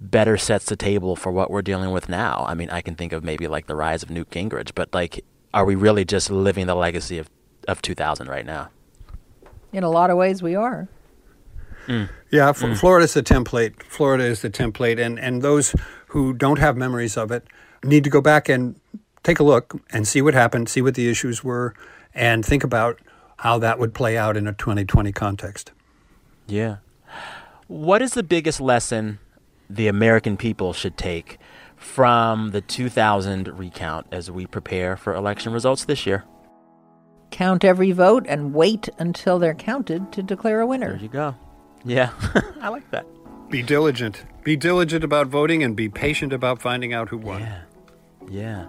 better 0.00 0.36
sets 0.36 0.66
the 0.66 0.76
table 0.76 1.16
for 1.16 1.32
what 1.32 1.50
we're 1.50 1.62
dealing 1.62 1.90
with 1.90 2.08
now 2.08 2.44
i 2.48 2.54
mean 2.54 2.70
i 2.70 2.80
can 2.80 2.94
think 2.94 3.12
of 3.12 3.24
maybe 3.24 3.48
like 3.48 3.66
the 3.66 3.74
rise 3.74 4.02
of 4.02 4.10
newt 4.10 4.30
gingrich 4.30 4.72
but 4.74 4.92
like 4.92 5.24
are 5.52 5.64
we 5.64 5.74
really 5.74 6.04
just 6.04 6.30
living 6.30 6.66
the 6.66 6.74
legacy 6.74 7.18
of, 7.18 7.30
of 7.66 7.80
2000 7.82 8.28
right 8.28 8.46
now 8.46 8.68
in 9.72 9.82
a 9.82 9.90
lot 9.90 10.10
of 10.10 10.16
ways 10.16 10.42
we 10.42 10.54
are 10.54 10.88
mm. 11.86 12.08
yeah 12.30 12.50
f- 12.50 12.60
mm. 12.60 12.76
florida's 12.76 13.14
the 13.14 13.22
template 13.22 13.82
florida 13.82 14.24
is 14.24 14.42
the 14.42 14.50
template 14.50 15.04
and 15.04 15.18
and 15.18 15.42
those 15.42 15.74
who 16.08 16.32
don't 16.32 16.58
have 16.58 16.76
memories 16.76 17.16
of 17.16 17.32
it 17.32 17.44
need 17.82 18.04
to 18.04 18.10
go 18.10 18.20
back 18.20 18.48
and 18.48 18.80
take 19.24 19.40
a 19.40 19.44
look 19.44 19.80
and 19.90 20.06
see 20.06 20.22
what 20.22 20.34
happened 20.34 20.68
see 20.68 20.82
what 20.82 20.94
the 20.94 21.08
issues 21.08 21.42
were 21.42 21.74
and 22.14 22.44
think 22.44 22.62
about 22.62 23.00
how 23.38 23.58
that 23.58 23.78
would 23.78 23.94
play 23.94 24.16
out 24.16 24.36
in 24.36 24.46
a 24.46 24.52
2020 24.52 25.12
context. 25.12 25.72
Yeah. 26.46 26.76
What 27.66 28.02
is 28.02 28.12
the 28.12 28.22
biggest 28.22 28.60
lesson 28.60 29.18
the 29.68 29.88
American 29.88 30.36
people 30.36 30.72
should 30.72 30.96
take 30.96 31.38
from 31.76 32.50
the 32.50 32.60
2000 32.60 33.48
recount 33.58 34.06
as 34.12 34.30
we 34.30 34.46
prepare 34.46 34.96
for 34.96 35.14
election 35.14 35.52
results 35.52 35.84
this 35.84 36.06
year? 36.06 36.24
Count 37.30 37.64
every 37.64 37.90
vote 37.90 38.26
and 38.28 38.54
wait 38.54 38.88
until 38.98 39.38
they're 39.38 39.54
counted 39.54 40.12
to 40.12 40.22
declare 40.22 40.60
a 40.60 40.66
winner. 40.66 40.92
There 40.92 41.02
you 41.02 41.08
go. 41.08 41.34
Yeah, 41.84 42.10
I 42.60 42.68
like 42.68 42.88
that. 42.90 43.06
Be 43.50 43.62
diligent. 43.62 44.24
Be 44.42 44.56
diligent 44.56 45.04
about 45.04 45.26
voting 45.26 45.62
and 45.62 45.74
be 45.74 45.88
patient 45.88 46.32
about 46.32 46.62
finding 46.62 46.92
out 46.92 47.08
who 47.08 47.18
won. 47.18 47.40
Yeah. 47.40 47.60
Yeah. 48.30 48.66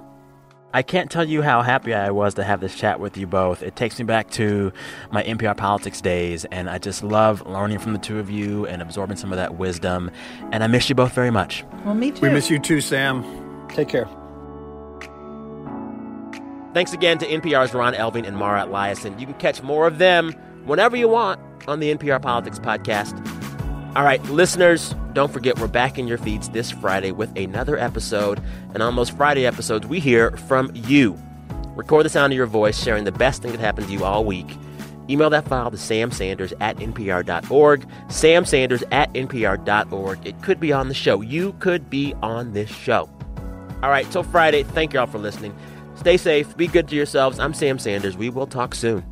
I 0.75 0.81
can't 0.81 1.09
tell 1.09 1.23
you 1.23 1.41
how 1.41 1.61
happy 1.61 1.93
I 1.93 2.11
was 2.11 2.33
to 2.33 2.43
have 2.43 2.59
this 2.59 2.75
chat 2.75 2.99
with 2.99 3.15
you 3.15 3.25
both. 3.25 3.63
It 3.63 3.77
takes 3.77 3.97
me 3.97 4.03
back 4.03 4.29
to 4.31 4.73
my 5.09 5.23
NPR 5.23 5.55
politics 5.55 6.01
days, 6.01 6.43
and 6.43 6.69
I 6.69 6.79
just 6.79 7.01
love 7.01 7.47
learning 7.47 7.79
from 7.79 7.93
the 7.93 7.99
two 7.99 8.19
of 8.19 8.29
you 8.29 8.65
and 8.67 8.81
absorbing 8.81 9.15
some 9.15 9.31
of 9.31 9.37
that 9.37 9.55
wisdom. 9.55 10.11
And 10.51 10.65
I 10.65 10.67
miss 10.67 10.89
you 10.89 10.95
both 10.95 11.13
very 11.13 11.31
much. 11.31 11.63
Well, 11.85 11.95
me 11.95 12.11
too. 12.11 12.23
We 12.23 12.29
miss 12.29 12.49
you 12.49 12.59
too, 12.59 12.81
Sam. 12.81 13.23
Take 13.69 13.87
care. 13.87 14.09
Thanks 16.73 16.91
again 16.91 17.19
to 17.19 17.25
NPR's 17.25 17.73
Ron 17.73 17.93
Elving 17.93 18.27
and 18.27 18.35
Mara 18.35 18.63
Liasson. 18.63 19.17
You 19.17 19.27
can 19.27 19.35
catch 19.35 19.63
more 19.63 19.87
of 19.87 19.97
them 19.97 20.33
whenever 20.65 20.97
you 20.97 21.07
want 21.07 21.39
on 21.69 21.79
the 21.79 21.95
NPR 21.95 22.21
Politics 22.21 22.59
Podcast. 22.59 23.34
All 23.95 24.03
right, 24.03 24.21
listeners, 24.25 24.93
don't 25.13 25.31
forget 25.31 25.57
we're 25.57 25.69
back 25.69 25.97
in 25.97 26.05
your 26.05 26.17
feeds 26.17 26.49
this 26.49 26.69
Friday 26.69 27.13
with 27.13 27.33
another 27.37 27.77
episode. 27.77 28.41
And 28.73 28.83
on 28.83 28.97
those 28.97 29.09
Friday 29.09 29.45
episodes, 29.45 29.87
we 29.87 30.01
hear 30.01 30.31
from 30.31 30.69
you. 30.73 31.17
Record 31.77 32.03
the 32.03 32.09
sound 32.09 32.33
of 32.33 32.37
your 32.37 32.45
voice 32.45 32.77
sharing 32.81 33.05
the 33.05 33.13
best 33.13 33.41
thing 33.41 33.51
that 33.51 33.61
happened 33.61 33.87
to 33.87 33.93
you 33.93 34.03
all 34.03 34.25
week. 34.25 34.57
Email 35.09 35.29
that 35.29 35.47
file 35.47 35.71
to 35.71 35.77
samsanders 35.77 36.51
at 36.59 36.75
npr.org. 36.75 37.87
Samsanders 38.07 38.83
at 38.91 39.13
npr.org. 39.13 40.27
It 40.27 40.41
could 40.41 40.59
be 40.59 40.73
on 40.73 40.89
the 40.89 40.93
show. 40.93 41.21
You 41.21 41.53
could 41.59 41.89
be 41.89 42.13
on 42.21 42.51
this 42.51 42.69
show. 42.69 43.09
All 43.81 43.89
right, 43.89 44.09
till 44.11 44.23
Friday, 44.23 44.63
thank 44.63 44.93
you 44.93 44.99
all 44.99 45.07
for 45.07 45.19
listening. 45.19 45.55
Stay 45.95 46.17
safe, 46.17 46.57
be 46.57 46.67
good 46.67 46.89
to 46.89 46.95
yourselves. 46.97 47.39
I'm 47.39 47.53
Sam 47.53 47.79
Sanders. 47.79 48.17
We 48.17 48.29
will 48.29 48.47
talk 48.47 48.75
soon. 48.75 49.05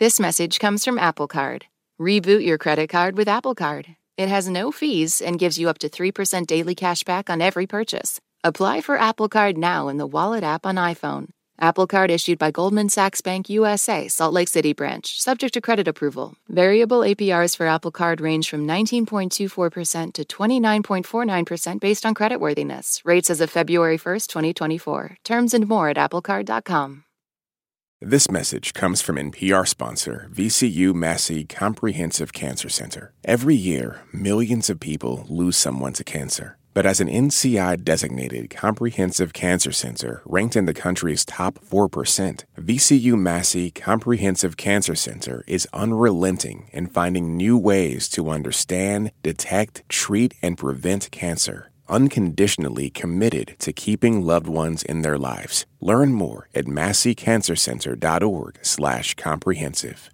This 0.00 0.18
message 0.18 0.58
comes 0.58 0.84
from 0.84 0.98
Apple 0.98 1.28
Card. 1.28 1.66
Reboot 2.00 2.44
your 2.44 2.58
credit 2.58 2.88
card 2.88 3.16
with 3.16 3.28
Apple 3.28 3.54
Card. 3.54 3.94
It 4.16 4.28
has 4.28 4.48
no 4.48 4.72
fees 4.72 5.20
and 5.20 5.38
gives 5.38 5.56
you 5.56 5.68
up 5.68 5.78
to 5.78 5.88
3% 5.88 6.48
daily 6.48 6.74
cash 6.74 7.04
back 7.04 7.30
on 7.30 7.40
every 7.40 7.68
purchase. 7.68 8.20
Apply 8.42 8.80
for 8.80 8.98
Apple 8.98 9.28
Card 9.28 9.56
now 9.56 9.86
in 9.86 9.96
the 9.98 10.06
Wallet 10.06 10.42
app 10.42 10.66
on 10.66 10.74
iPhone. 10.74 11.28
Apple 11.60 11.86
Card 11.86 12.10
issued 12.10 12.40
by 12.40 12.50
Goldman 12.50 12.88
Sachs 12.88 13.20
Bank 13.20 13.48
USA, 13.48 14.08
Salt 14.08 14.34
Lake 14.34 14.48
City 14.48 14.72
branch, 14.72 15.20
subject 15.20 15.54
to 15.54 15.60
credit 15.60 15.86
approval. 15.86 16.34
Variable 16.48 16.98
APRs 16.98 17.56
for 17.56 17.66
Apple 17.66 17.92
Card 17.92 18.20
range 18.20 18.50
from 18.50 18.66
19.24% 18.66 20.12
to 20.14 20.24
29.49% 20.24 21.80
based 21.80 22.04
on 22.04 22.14
creditworthiness. 22.16 23.00
Rates 23.04 23.30
as 23.30 23.40
of 23.40 23.48
February 23.48 23.98
1st, 23.98 24.26
2024. 24.26 25.18
Terms 25.22 25.54
and 25.54 25.68
more 25.68 25.88
at 25.90 25.98
applecard.com. 25.98 27.04
This 28.06 28.30
message 28.30 28.74
comes 28.74 29.00
from 29.00 29.16
NPR 29.16 29.66
sponsor 29.66 30.28
VCU 30.30 30.94
Massey 30.94 31.44
Comprehensive 31.44 32.34
Cancer 32.34 32.68
Center. 32.68 33.14
Every 33.24 33.54
year, 33.54 34.02
millions 34.12 34.68
of 34.68 34.78
people 34.78 35.24
lose 35.26 35.56
someone 35.56 35.94
to 35.94 36.04
cancer. 36.04 36.58
But 36.74 36.84
as 36.84 37.00
an 37.00 37.08
NCI 37.08 37.82
designated 37.82 38.50
comprehensive 38.50 39.32
cancer 39.32 39.72
center 39.72 40.20
ranked 40.26 40.54
in 40.54 40.66
the 40.66 40.74
country's 40.74 41.24
top 41.24 41.54
4%, 41.60 42.44
VCU 42.58 43.18
Massey 43.18 43.70
Comprehensive 43.70 44.58
Cancer 44.58 44.94
Center 44.94 45.42
is 45.46 45.66
unrelenting 45.72 46.68
in 46.74 46.88
finding 46.88 47.38
new 47.38 47.56
ways 47.56 48.10
to 48.10 48.28
understand, 48.28 49.12
detect, 49.22 49.82
treat, 49.88 50.34
and 50.42 50.58
prevent 50.58 51.10
cancer 51.10 51.70
unconditionally 51.88 52.90
committed 52.90 53.56
to 53.60 53.72
keeping 53.72 54.22
loved 54.22 54.46
ones 54.46 54.82
in 54.82 55.02
their 55.02 55.18
lives. 55.18 55.66
Learn 55.80 56.12
more 56.12 56.48
at 56.54 56.66
masseycancercenter.org 56.66 58.58
slash 58.62 59.14
comprehensive. 59.14 60.10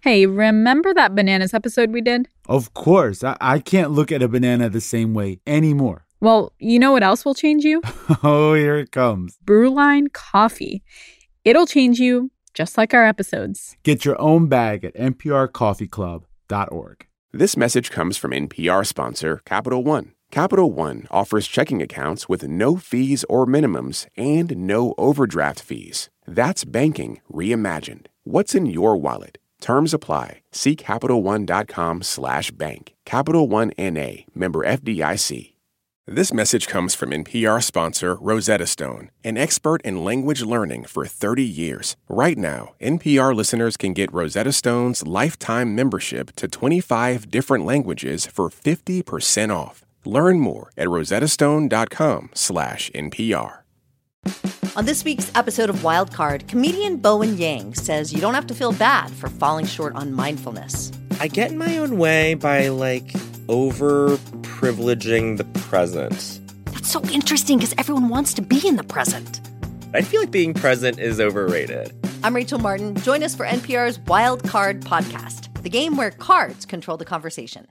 Hey, 0.00 0.26
remember 0.26 0.92
that 0.92 1.14
bananas 1.14 1.54
episode 1.54 1.90
we 1.90 2.02
did? 2.02 2.28
Of 2.46 2.74
course. 2.74 3.24
I, 3.24 3.38
I 3.40 3.58
can't 3.58 3.90
look 3.90 4.12
at 4.12 4.22
a 4.22 4.28
banana 4.28 4.68
the 4.68 4.82
same 4.82 5.14
way 5.14 5.40
anymore. 5.46 6.04
Well, 6.20 6.52
you 6.58 6.78
know 6.78 6.92
what 6.92 7.02
else 7.02 7.24
will 7.24 7.34
change 7.34 7.64
you? 7.64 7.80
oh, 8.22 8.52
here 8.54 8.76
it 8.76 8.92
comes. 8.92 9.38
Brewline 9.44 10.12
Coffee. 10.12 10.82
It'll 11.44 11.66
change 11.66 11.98
you 12.00 12.30
just 12.54 12.78
like 12.78 12.94
our 12.94 13.06
episodes. 13.06 13.76
Get 13.82 14.04
your 14.04 14.20
own 14.20 14.46
bag 14.46 14.84
at 14.84 14.94
nprcoffeeclub.org. 14.94 17.06
This 17.36 17.56
message 17.56 17.90
comes 17.90 18.16
from 18.16 18.30
NPR 18.30 18.86
sponsor 18.86 19.42
Capital 19.44 19.82
One. 19.82 20.12
Capital 20.30 20.70
One 20.70 21.08
offers 21.10 21.48
checking 21.48 21.82
accounts 21.82 22.28
with 22.28 22.46
no 22.46 22.76
fees 22.76 23.24
or 23.28 23.44
minimums 23.44 24.06
and 24.16 24.56
no 24.56 24.94
overdraft 24.98 25.60
fees. 25.60 26.10
That's 26.28 26.64
banking 26.64 27.20
reimagined. 27.28 28.06
What's 28.22 28.54
in 28.54 28.66
your 28.66 28.96
wallet? 28.96 29.38
Terms 29.60 29.92
apply. 29.92 30.42
See 30.52 30.76
CapitalOne.com 30.76 32.02
slash 32.02 32.52
bank. 32.52 32.94
Capital 33.04 33.48
One 33.48 33.72
N.A. 33.72 34.26
Member 34.32 34.60
FDIC. 34.60 35.53
This 36.06 36.34
message 36.34 36.68
comes 36.68 36.94
from 36.94 37.12
NPR 37.12 37.62
sponsor 37.62 38.16
Rosetta 38.16 38.66
Stone, 38.66 39.10
an 39.24 39.38
expert 39.38 39.80
in 39.86 40.04
language 40.04 40.42
learning 40.42 40.84
for 40.84 41.06
30 41.06 41.42
years. 41.42 41.96
Right 42.10 42.36
now, 42.36 42.74
NPR 42.78 43.34
listeners 43.34 43.78
can 43.78 43.94
get 43.94 44.12
Rosetta 44.12 44.52
Stone's 44.52 45.06
lifetime 45.06 45.74
membership 45.74 46.36
to 46.36 46.46
25 46.46 47.30
different 47.30 47.64
languages 47.64 48.26
for 48.26 48.50
50% 48.50 49.48
off. 49.48 49.86
Learn 50.04 50.40
more 50.40 50.70
at 50.76 50.88
rosettastone.com/npr. 50.88 53.52
On 54.76 54.84
this 54.84 55.04
week's 55.04 55.32
episode 55.34 55.70
of 55.70 55.76
Wildcard, 55.76 56.46
comedian 56.48 56.98
Bowen 56.98 57.38
Yang 57.38 57.76
says 57.76 58.12
you 58.12 58.20
don't 58.20 58.34
have 58.34 58.46
to 58.48 58.54
feel 58.54 58.72
bad 58.72 59.10
for 59.10 59.30
falling 59.30 59.64
short 59.64 59.94
on 59.94 60.12
mindfulness. 60.12 60.92
I 61.18 61.28
get 61.28 61.50
in 61.50 61.56
my 61.56 61.78
own 61.78 61.96
way 61.96 62.34
by 62.34 62.68
like 62.68 63.10
over 63.48 64.16
privileging 64.42 65.36
the 65.36 65.44
present. 65.60 66.40
That's 66.66 66.90
so 66.90 67.02
interesting 67.10 67.58
because 67.58 67.74
everyone 67.78 68.08
wants 68.08 68.34
to 68.34 68.42
be 68.42 68.66
in 68.66 68.76
the 68.76 68.84
present. 68.84 69.40
I 69.94 70.02
feel 70.02 70.20
like 70.20 70.30
being 70.30 70.54
present 70.54 70.98
is 70.98 71.20
overrated. 71.20 71.92
I'm 72.22 72.34
Rachel 72.34 72.58
Martin. 72.58 72.96
Join 72.96 73.22
us 73.22 73.34
for 73.34 73.46
NPR's 73.46 73.98
Wild 74.00 74.42
Card 74.42 74.80
podcast, 74.80 75.62
the 75.62 75.70
game 75.70 75.96
where 75.96 76.10
cards 76.10 76.66
control 76.66 76.96
the 76.96 77.04
conversation. 77.04 77.66